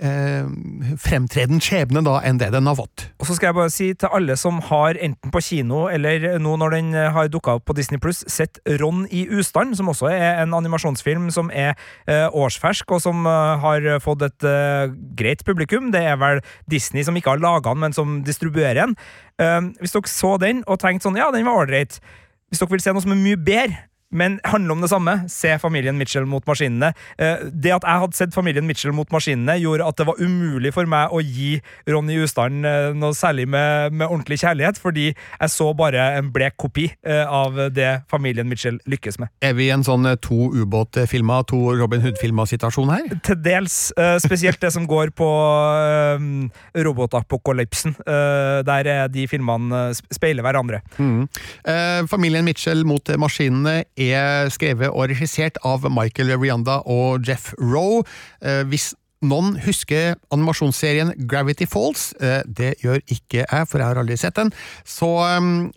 [0.00, 0.48] eh,
[1.00, 3.06] fremtreden skjebne da enn det den har fått.
[3.20, 6.56] Og så skal jeg bare si til alle som har enten på kino eller nå
[6.60, 10.42] når den har dukka opp på Disney Pluss, sett Ron i ustand, som også er
[10.42, 11.74] en animasjonsfilm som er
[12.06, 15.90] eh, årsfersk, og som eh, har fått et eh, greit publikum.
[15.94, 18.96] Det er vel Disney som ikke har laga den, men som distribuerer den.
[19.40, 22.00] Eh, hvis dere så den og tenkte sånn, ja, den var ålreit.
[22.50, 25.14] Hvis dere vil se noe som er mye bedre, men handler om det samme.
[25.30, 26.92] Se familien Mitchell mot maskinene.
[27.18, 30.72] Eh, det at jeg hadde sett familien Mitchell mot maskinene, gjorde at det var umulig
[30.74, 35.52] for meg å gi Ronny Ustand eh, noe særlig med, med, ordentlig kjærlighet, fordi jeg
[35.52, 39.30] så bare en blek kopi eh, av det familien Mitchell lykkes med.
[39.46, 43.08] Er vi i en sånn to ubåtfilmer, to Robin Hood-filmer-situasjon her?
[43.26, 43.78] Til dels.
[44.22, 45.28] Spesielt det som går på
[46.74, 47.94] robotapokalypsen,
[48.66, 49.82] der de filmene
[50.12, 50.80] speiler hverandre.
[50.98, 51.26] Mm.
[52.10, 58.02] Familien Mitchell mot maskinene er skrevet og regissert av Michael Rianda og Jeff Roe.
[58.70, 62.06] Hvis noen husker animasjonsserien Gravity Falls,
[62.48, 64.48] det gjør ikke jeg, for jeg har aldri sett den,
[64.88, 65.10] så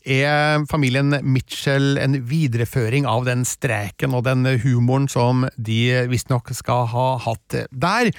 [0.08, 6.88] er familien Mitchell en videreføring av den streken og den humoren som de visstnok skal
[6.94, 8.14] ha hatt der.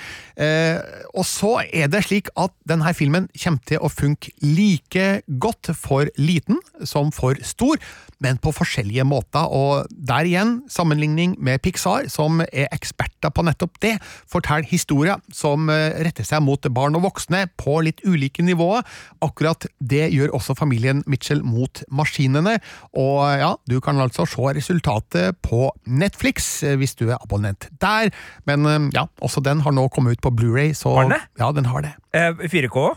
[1.17, 6.13] Og så er det slik at denne filmen kommer til å funke like godt for
[6.21, 7.81] liten som for stor,
[8.25, 13.79] men på forskjellige måter, og der igjen, sammenligning med Pixar, som er eksperter på nettopp
[13.85, 13.95] det,
[14.31, 18.85] forteller historier som retter seg mot barn og voksne på litt ulike nivåer.
[19.25, 22.59] Akkurat det gjør også familien Mitchell mot maskinene,
[22.97, 28.13] og ja, du kan altså se resultatet på Netflix hvis du er abonnent der,
[28.49, 31.25] men ja, også den har nå kommet ut på Blu-ray, så Har den det?
[31.41, 31.95] Ja, den har det.
[32.15, 32.95] Eh, 4K?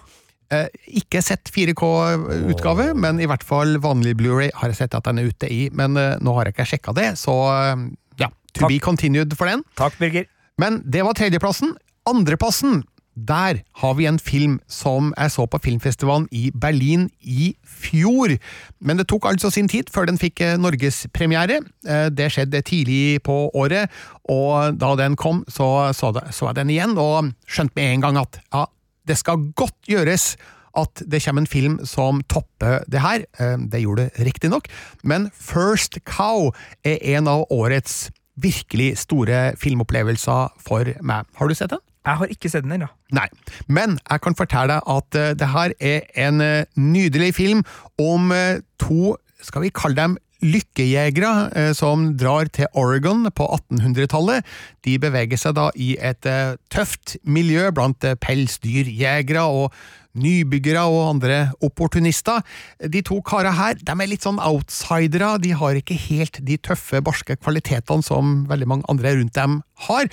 [0.47, 0.67] Eh,
[1.01, 5.31] ikke sett 4K-utgave, men i hvert fall vanlig Blu-ray har jeg sett at den er
[5.31, 5.65] ute i.
[5.75, 7.87] Men eh, nå har jeg ikke sjekka det, så eh,
[8.23, 8.71] ja, to Takk.
[8.71, 9.65] be continued for den.
[9.79, 10.29] Takk, Birger.
[10.61, 11.75] Men det var tredjeplassen.
[12.07, 12.85] Andreplassen,
[13.17, 18.37] der har vi en film som jeg så på filmfestivalen i Berlin i fjor.
[18.79, 21.59] Men det tok altså sin tid før den fikk eh, norgespremiere.
[22.15, 23.91] Det skjedde tidlig på året,
[24.31, 28.23] og da den kom, så så, så jeg den igjen, og skjønte med en gang
[28.23, 28.63] at ja,
[29.07, 30.35] det skal godt gjøres
[30.77, 33.23] at det kommer en film som topper det her.
[33.39, 34.67] Eh, Det gjorde det riktignok,
[35.03, 36.51] men First Cow
[36.85, 41.25] er en av årets virkelig store filmopplevelser for meg.
[41.39, 41.81] Har du sett den?
[42.05, 42.87] Jeg har ikke sett den ennå.
[43.11, 43.25] Nei,
[43.67, 47.63] men jeg kan fortelle deg at eh, det her er en eh, nydelig film
[47.99, 48.29] om
[48.79, 54.45] to, skal vi kalle dem lykkejegere eh, som drar til Oregon på 1800-tallet.
[54.85, 59.73] De beveger seg da i et eh, tøft miljø blant eh, pelsdyrjegere og
[60.17, 62.41] nybyggere og andre opportunister.
[62.81, 67.03] De to karene her de er litt sånn outsidere, de har ikke helt de tøffe,
[67.05, 70.09] barske kvalitetene som veldig mange andre rundt dem har.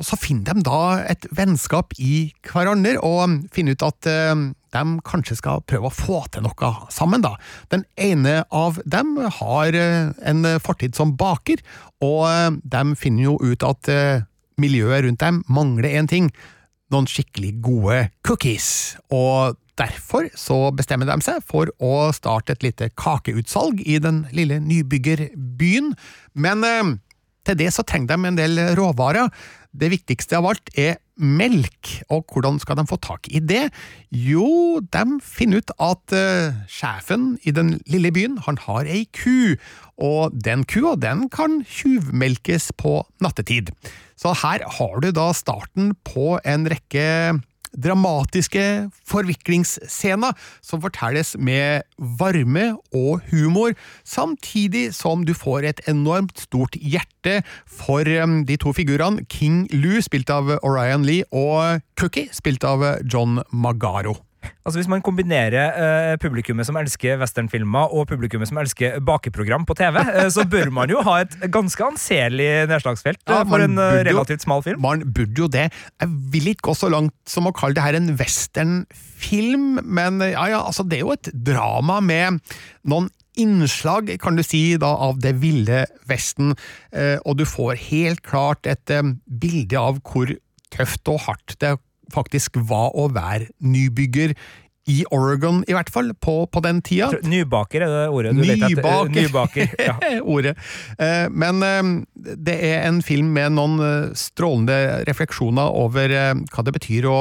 [0.00, 0.80] Og så finner de da
[1.12, 4.08] et vennskap i hverandre, og finner ut at
[4.74, 7.34] de kanskje skal prøve å få til noe sammen, da.
[7.72, 11.62] Den ene av dem har eh, en fortid som baker,
[12.04, 14.24] og eh, de finner jo ut at eh,
[14.60, 16.30] miljøet rundt dem mangler én ting.
[16.92, 18.96] Noen skikkelig gode cookies.
[19.14, 24.60] Og derfor så bestemmer de seg for å starte et lite kakeutsalg i den lille
[24.62, 25.94] nybyggerbyen.
[26.38, 26.62] Men
[27.44, 29.32] til det så trenger de en del råvarer.
[29.74, 33.68] Det viktigste av alt er melk, og hvordan skal de få tak i det?
[34.10, 39.54] Jo, de finner ut at uh, sjefen i den lille byen, han har ei ku,
[39.98, 43.74] og den kua den kan tjuvmelkes på nattetid.
[44.18, 47.08] Så her har du da starten på en rekke
[47.76, 48.64] dramatiske
[49.08, 50.32] forviklingsscena
[50.64, 58.06] som fortelles med varme og humor, samtidig som du får et enormt stort hjerte for
[58.22, 63.42] um, de to figurene King Lou, spilt av Orion Lee, og Cookie, spilt av John
[63.50, 64.18] Magaro.
[64.64, 69.76] Altså Hvis man kombinerer eh, publikummet som elsker westernfilmer, og publikummet som elsker bakeprogram på
[69.78, 73.80] TV, eh, så bør man jo ha et ganske anselig nedslagsfelt eh, Ja, for en
[73.80, 74.80] eh, relativt smal film.
[74.84, 75.68] Man burde jo det.
[76.00, 80.32] Jeg vil ikke gå så langt som å kalle det her en westernfilm, men eh,
[80.32, 82.40] ja, ja, altså det er jo et drama med
[82.88, 86.52] noen innslag, kan du si, da, av det ville Vesten,
[86.94, 88.92] og du får helt klart et
[89.26, 90.30] bilde av hvor
[90.74, 91.74] tøft og hardt det
[92.12, 94.34] faktisk var å være nybygger
[94.90, 97.08] i Oregon, i hvert fall, på, på den tida.
[97.24, 98.76] Nybaker er det ordet du leter etter.
[98.76, 99.14] Nybaker.
[99.22, 99.74] Nybaker.
[99.80, 99.94] Ja.
[100.34, 100.52] Ordet.
[101.00, 104.76] Eh, Men eh, det er en film med noen eh, strålende
[105.08, 106.12] refleksjoner over
[106.52, 107.18] hva det betyr å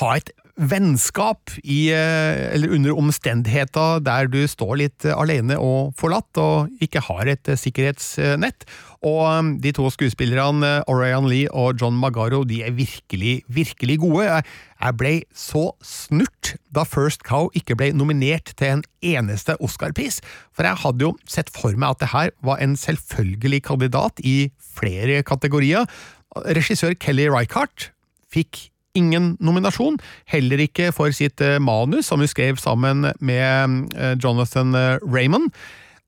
[0.00, 6.36] ha et vennskap i, eh, eller under omstendigheter der du står litt alene og forlatt
[6.40, 8.66] og ikke har et eh, sikkerhetsnett.
[9.00, 14.42] Og eh, de to skuespillerne, Orion Lee og John Magaro, de er virkelig, virkelig gode.
[14.80, 20.20] Jeg ble så snurt da First Cow ikke ble nominert til en eneste Oscar-pris,
[20.52, 24.50] for jeg hadde jo sett for meg at det her var en selvfølgelig kandidat i
[24.76, 25.88] flere kategorier.
[26.36, 27.90] Regissør Kelly Reichardt
[28.30, 29.98] fikk ingen nominasjon,
[30.30, 35.50] heller ikke for sitt eh, manus, som hun skrev sammen med eh, Jonathan eh, Raymond.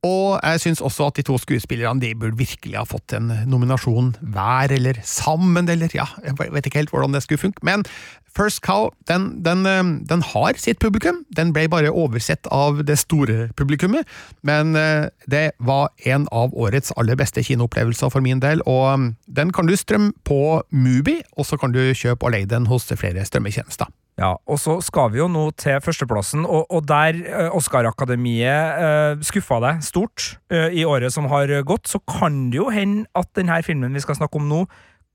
[0.02, 4.16] Og jeg syns også at de to skuespillerne de burde virkelig ha fått en nominasjon
[4.34, 7.62] hver, eller sammen, eller ja, jeg vet ikke helt hvordan det skulle funke.
[7.62, 7.86] Men
[8.34, 12.98] First Cow den, den, eh, den har sitt publikum, den ble bare oversett av det
[12.98, 14.08] store publikummet,
[14.42, 19.08] men eh, det var en av årets aller beste kinoopplevelser for min del, og eh,
[19.30, 22.90] den kan du strømme på Mubi, og så kan du kjøpe og leie den hos
[22.90, 23.86] flere strømmetjenester.
[24.20, 29.22] Ja, og så skal vi jo nå til førsteplassen, og, og der eh, Oscar-akademiet eh,
[29.24, 33.30] skuffa deg stort eh, i året som har gått, så kan det jo hende at
[33.38, 34.66] denne filmen vi skal snakke om nå,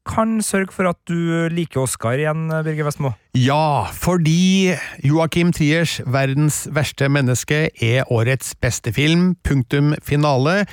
[0.07, 3.11] kan sørge for at du liker Oscar igjen, Birger Vestmo.
[3.35, 4.71] Ja, fordi
[5.03, 9.35] Joakim Triers 'Verdens verste menneske' er årets beste film.
[9.43, 10.63] Punktum finale.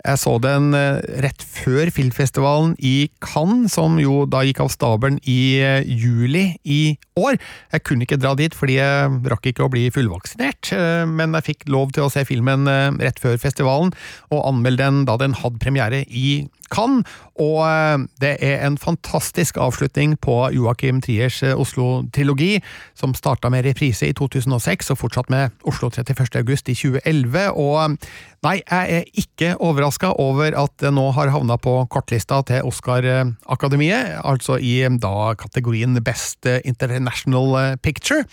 [0.00, 5.18] Jeg så den eh, rett før filmfestivalen i Cannes, som jo da gikk av stabelen
[5.28, 7.36] i eh, juli i år.
[7.74, 11.50] Jeg kunne ikke dra dit fordi jeg rakk ikke å bli fullvaksinert, eh, men jeg
[11.50, 12.68] fikk lov til å se filmen
[13.00, 13.92] rett før festivalen,
[14.30, 17.04] og anmelde den da den hadde premiere i Cannes.
[17.40, 17.64] Og
[18.20, 22.60] det er en fantastisk avslutning på Joakim Triers Oslo-trilogi,
[22.94, 26.36] som starta med reprise i 2006 og fortsatt med Oslo 31.
[26.42, 27.48] august i 2011.
[27.56, 27.96] Og
[28.46, 34.16] nei, jeg er ikke overraska over at det nå har havna på kortlista til Oscar-akademiet,
[34.24, 38.24] altså i eh, da kategorien Best International eh, Picture.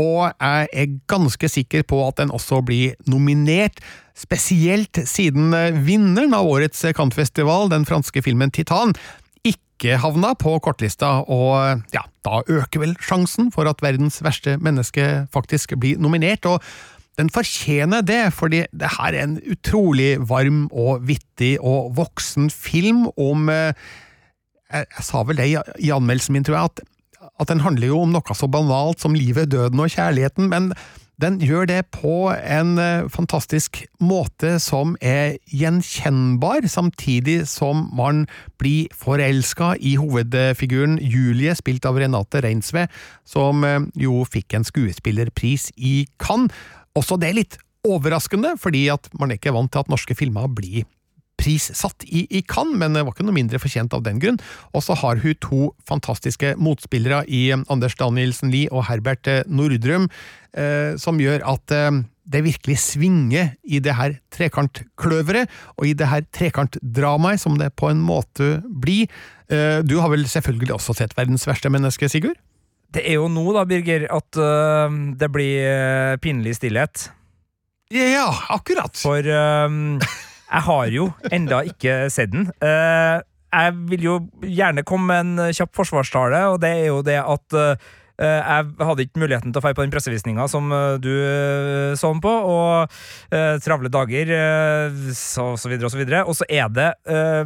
[0.00, 3.82] Og jeg er ganske sikker på at den også blir nominert,
[4.18, 8.96] spesielt siden eh, vinneren av årets Cannes-festival, den franske filmen Titan,
[9.82, 15.26] ikke havna på kortlista, og ja, da øker vel sjansen for at verdens verste menneske
[15.34, 16.46] faktisk blir nominert.
[16.46, 16.62] og
[17.20, 23.06] den fortjener det, fordi det her er en utrolig varm og vittig og voksen film
[23.20, 23.76] om eh,
[24.72, 26.88] jeg, jeg sa vel det i, i anmeldelsen min, tror jeg, at
[27.40, 30.72] at den handler jo om noe så banalt som livet, døden og kjærligheten, men
[31.22, 38.24] den gjør det på en eh, fantastisk måte som er gjenkjennbar, samtidig som man
[38.58, 42.88] blir forelska i hovedfiguren Julie, spilt av Renate Reinsve,
[43.28, 46.50] som eh, jo fikk en skuespillerpris i Cannes.
[46.98, 50.84] Også det litt overraskende, fordi at man ikke vant til at norske filmer blir
[51.42, 54.38] prissatt i, i Cannes, men var ikke noe mindre fortjent av den grunn.
[54.76, 60.08] Og så har hun to fantastiske motspillere i Anders Danielsen Lie og Herbert eh, Nordrum,
[60.54, 61.90] eh, som gjør at eh,
[62.32, 67.90] det virkelig svinger i det her trekantkløveret, og i det her trekantdramaet, som det på
[67.90, 69.10] en måte blir.
[69.50, 72.38] Eh, du har vel selvfølgelig også sett Verdens verste menneske, Sigurd?
[72.92, 77.08] Det er jo nå, da, Birger, at uh, det blir øh, pinlig stillhet.
[77.92, 78.96] Ja, akkurat!
[78.96, 82.50] For øhm, jeg har jo enda ikke sett den.
[82.60, 83.20] Uh,
[83.52, 84.14] jeg vil jo
[84.44, 87.90] gjerne komme med en kjapp forsvarstale, og det er jo det at eh,
[88.20, 92.12] jeg hadde ikke muligheten til å feire på den pressevisninga som eh, du eh, så
[92.12, 92.92] den på, og
[93.32, 96.22] eh, travle dager, eh, så, så videre og så videre.
[96.28, 97.42] Og så er det eh,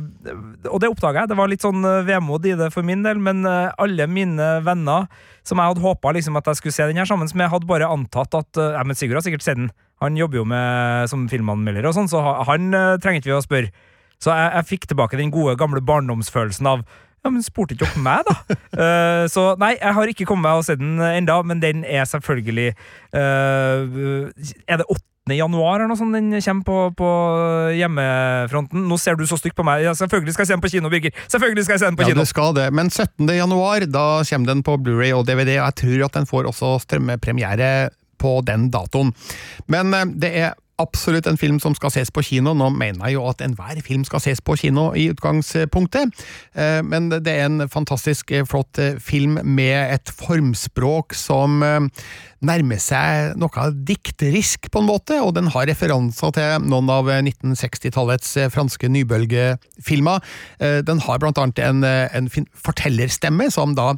[0.73, 3.23] Og det oppdaga jeg, det var litt sånn eh, vemod i det for min del,
[3.23, 5.09] men eh, alle mine venner
[5.47, 7.91] som jeg hadde håpa liksom, at jeg skulle se den her sammen, jeg hadde bare
[7.91, 9.71] antatt at eh, ja, men Sigurd har sikkert sett den.
[10.03, 13.45] Han jobber jo med, som filmanmelder og sånn, så han uh, trenger ikke vi å
[13.45, 13.71] spørre.
[14.21, 16.83] Så jeg, jeg fikk tilbake den gode, gamle barndomsfølelsen av
[17.27, 18.57] Ja, men spurte ikke dere meg, da?
[18.77, 22.07] Uh, så nei, jeg har ikke kommet meg og sett den enda, men den er
[22.07, 22.71] selvfølgelig
[23.17, 24.31] uh,
[24.71, 25.03] Er det 8.
[25.35, 27.11] januar eller noe sånt den kommer på, på
[27.75, 28.85] hjemmefronten?
[28.87, 29.83] Nå ser du så stygt på meg.
[29.83, 31.17] Ja, selvfølgelig skal jeg se den på kino, Birger!
[31.27, 32.23] Selvfølgelig skal jeg se den på Ja, kino!
[32.23, 32.69] du skal det.
[32.79, 33.27] Men 17.
[33.35, 36.77] januar da kommer den på Blu-ray og DVD, og jeg tror at den får også
[36.87, 37.73] strømmepremiere
[38.23, 39.11] på den datoen.
[39.73, 42.53] Men eh, det er absolutt en film som skal ses på kino.
[42.57, 46.13] Nå mener jeg jo at enhver film skal ses på kino i utgangspunktet,
[46.57, 51.61] Eh, men det er en fantastisk eh, flott eh, film med et formspråk som
[52.47, 58.37] nærmer seg noe dikterisk, på en måte, og den har referanser til noen av 1960-tallets
[58.41, 60.25] eh, franske nybølgefilmer.
[60.87, 63.93] Den har blant annet en, en fortellerstemme som da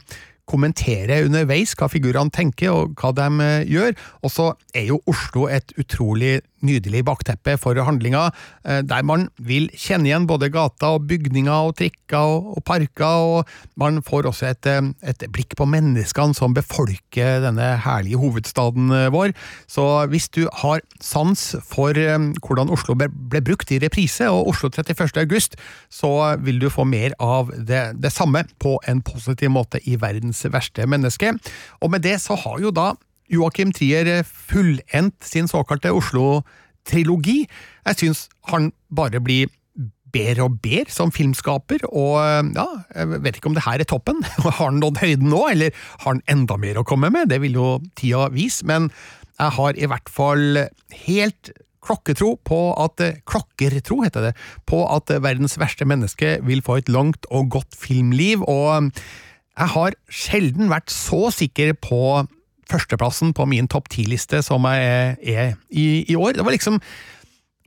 [0.49, 3.95] kommentere underveis hva figurene tenker og hva de gjør.
[4.25, 8.29] Og så er jo Oslo et utrolig nydelig bakteppe for handlinga,
[8.65, 13.05] eh, der man vil kjenne igjen både gata og bygninger og trikker og, og parker,
[13.05, 13.49] og
[13.81, 19.09] man får også et, eh, et blikk på menneskene som befolker denne herlige hovedstaden eh,
[19.15, 19.35] vår.
[19.71, 24.71] Så hvis du har sans for hvordan Oslo ble, ble brukt i reprise, og Oslo
[24.71, 25.17] 31.
[25.23, 25.57] august,
[25.91, 30.45] så vil du få mer av det, det samme på en positiv måte i verdens
[30.51, 31.35] verste menneske.
[31.83, 32.93] Og med det så har jo da
[33.33, 37.45] Joakim Trier fullendt sin såkalte Oslo-trilogi.
[37.87, 39.53] Jeg syns han bare blir
[40.13, 42.17] bedre og bedre som filmskaper, og
[42.57, 44.23] ja, jeg vet ikke om det her er toppen.
[44.45, 47.29] Har han nådd høyden nå, eller har han enda mer å komme med?
[47.33, 48.91] Det vil jo tida vise, men
[49.39, 50.65] jeg har i hvert fall
[51.07, 51.53] helt
[51.85, 54.33] klokketro på at Klokkertro, heter det,
[54.67, 58.91] på at verdens verste menneske vil få et langt og godt filmliv, og
[59.59, 62.01] jeg har sjelden vært så sikker på
[62.71, 66.37] førsteplassen på min topp ti-liste som jeg er i, i år.
[66.37, 66.81] Det var liksom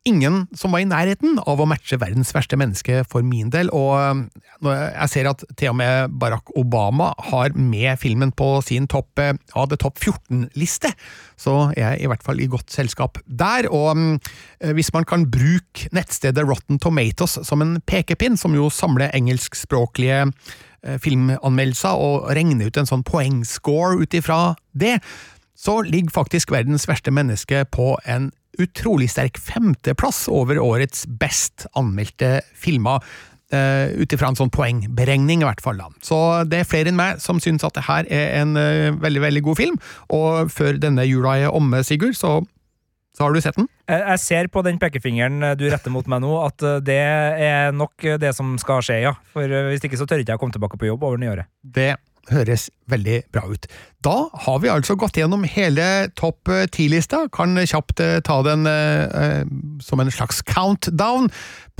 [0.08, 4.24] ingen som var i nærheten av å matche verdens verste menneske for min del, og
[4.66, 9.22] når jeg ser at til og med Barack Obama har med filmen på sin topp
[9.22, 10.93] av det topp 14-liste,
[11.41, 13.70] så er jeg i hvert fall i godt selskap der.
[13.74, 19.14] Og eh, hvis man kan bruke nettstedet Rotten Tomatoes som en pekepinn, som jo samler
[19.18, 20.60] engelskspråklige eh,
[21.04, 24.98] filmanmeldelser, og regner ut en sånn poengscore ut ifra det,
[25.62, 32.40] så ligger faktisk verdens verste menneske på en utrolig sterk femteplass over årets best anmeldte
[32.58, 33.04] filmer.
[33.52, 35.82] Uh, Ut ifra en sånn poengberegning, i hvert fall.
[36.00, 36.18] Så
[36.48, 39.42] det er flere enn meg som syns at det her er en eh, veldig veldig
[39.44, 39.80] god film.
[40.16, 42.38] Og før denne jula er omme, Sigurd, så,
[43.18, 43.68] så har du sett den?
[43.91, 47.01] Jeg ser på den pekefingeren du retter mot meg nå, at eh, det
[47.47, 49.16] er nok det som skal skje, ja.
[49.34, 51.51] For eh, hvis ikke så tør ikke jeg å komme tilbake på jobb over nyåret.
[51.62, 51.93] Det
[52.30, 53.66] høres veldig bra ut.
[54.05, 57.26] Da har vi altså gått gjennom hele topp ti-lista.
[57.34, 59.43] Kan kjapt eh, ta den eh, eh,
[59.84, 61.30] som en slags countdown.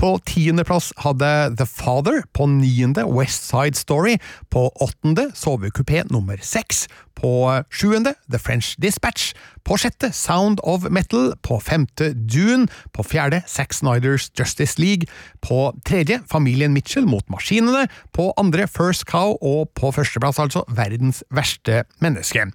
[0.00, 2.22] På tiendeplass hadde The Father.
[2.34, 4.18] På niende West Side Story.
[4.50, 6.86] På åttende Sovekupé nummer seks.
[7.18, 9.32] På sjuende The French Dispatch.
[9.64, 11.32] På sjette Sound of Metal.
[11.42, 12.68] På femte Dune.
[12.92, 15.08] På fjerde Zack Snyders Justice League.
[15.40, 17.88] På tredje Familien Mitchell mot maskinene.
[18.12, 22.50] På andre First Cow, og på førsteplass altså Verdens verste menneske.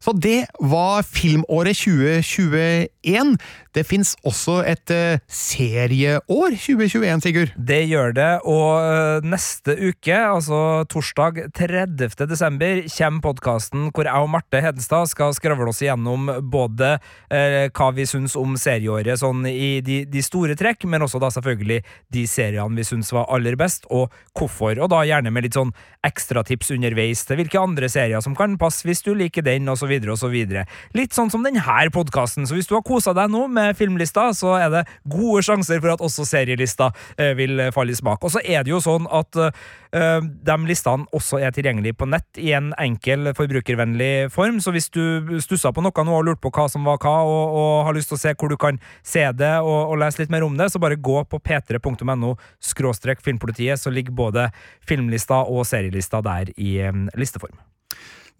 [0.00, 3.34] Så det var filmåret 2021.
[3.76, 7.52] Det fins også et eh, serieår 2021, Sigurd.
[7.54, 12.08] Det gjør det, og øh, neste uke, altså torsdag 30.
[12.30, 16.94] desember, kommer podkasten hvor jeg og Marte Hedenstad skal skravle oss igjennom både
[17.28, 21.30] eh, hva vi syns om serieåret sånn i de, de store trekk, men også da
[21.36, 21.82] selvfølgelig
[22.16, 24.80] de seriene vi syns var aller best, og hvorfor.
[24.80, 25.74] Og da gjerne med litt sånn
[26.08, 29.78] ekstratips underveis til hvilke andre serier som kan passe hvis du liker den, og
[30.20, 30.66] så videre.
[30.94, 34.56] Litt sånn som denne podkasten, så hvis du har kosa deg nå med filmlista, så
[34.58, 38.22] er det gode sjanser for at også serielista eh, vil falle i smak.
[38.24, 42.38] Og så er det jo sånn at eh, de listene også er tilgjengelige på nett
[42.38, 46.52] i en enkel, forbrukervennlig form, så hvis du stussa på noe nå og lurte på
[46.54, 49.24] hva som var hva, og, og har lyst til å se hvor du kan se
[49.36, 52.36] det og, og lese litt mer om det, så bare gå på p3.no
[52.70, 54.50] skråstrek filmpolitiet, så ligger både
[54.86, 57.58] filmlista og serielista der i eh, listeform.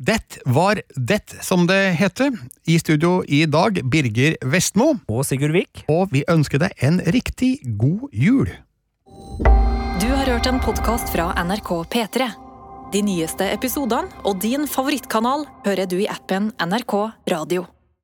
[0.00, 2.32] Det var det, som det heter.
[2.64, 4.94] I studio i dag, Birger Vestmo.
[5.12, 5.82] Og Sigurd Vik.
[5.92, 8.48] Og vi ønsker deg en riktig god jul.
[10.00, 12.30] Du har hørt en podkast fra NRK P3.
[12.94, 16.96] De nyeste episodene og din favorittkanal hører du i appen NRK
[17.28, 17.68] Radio.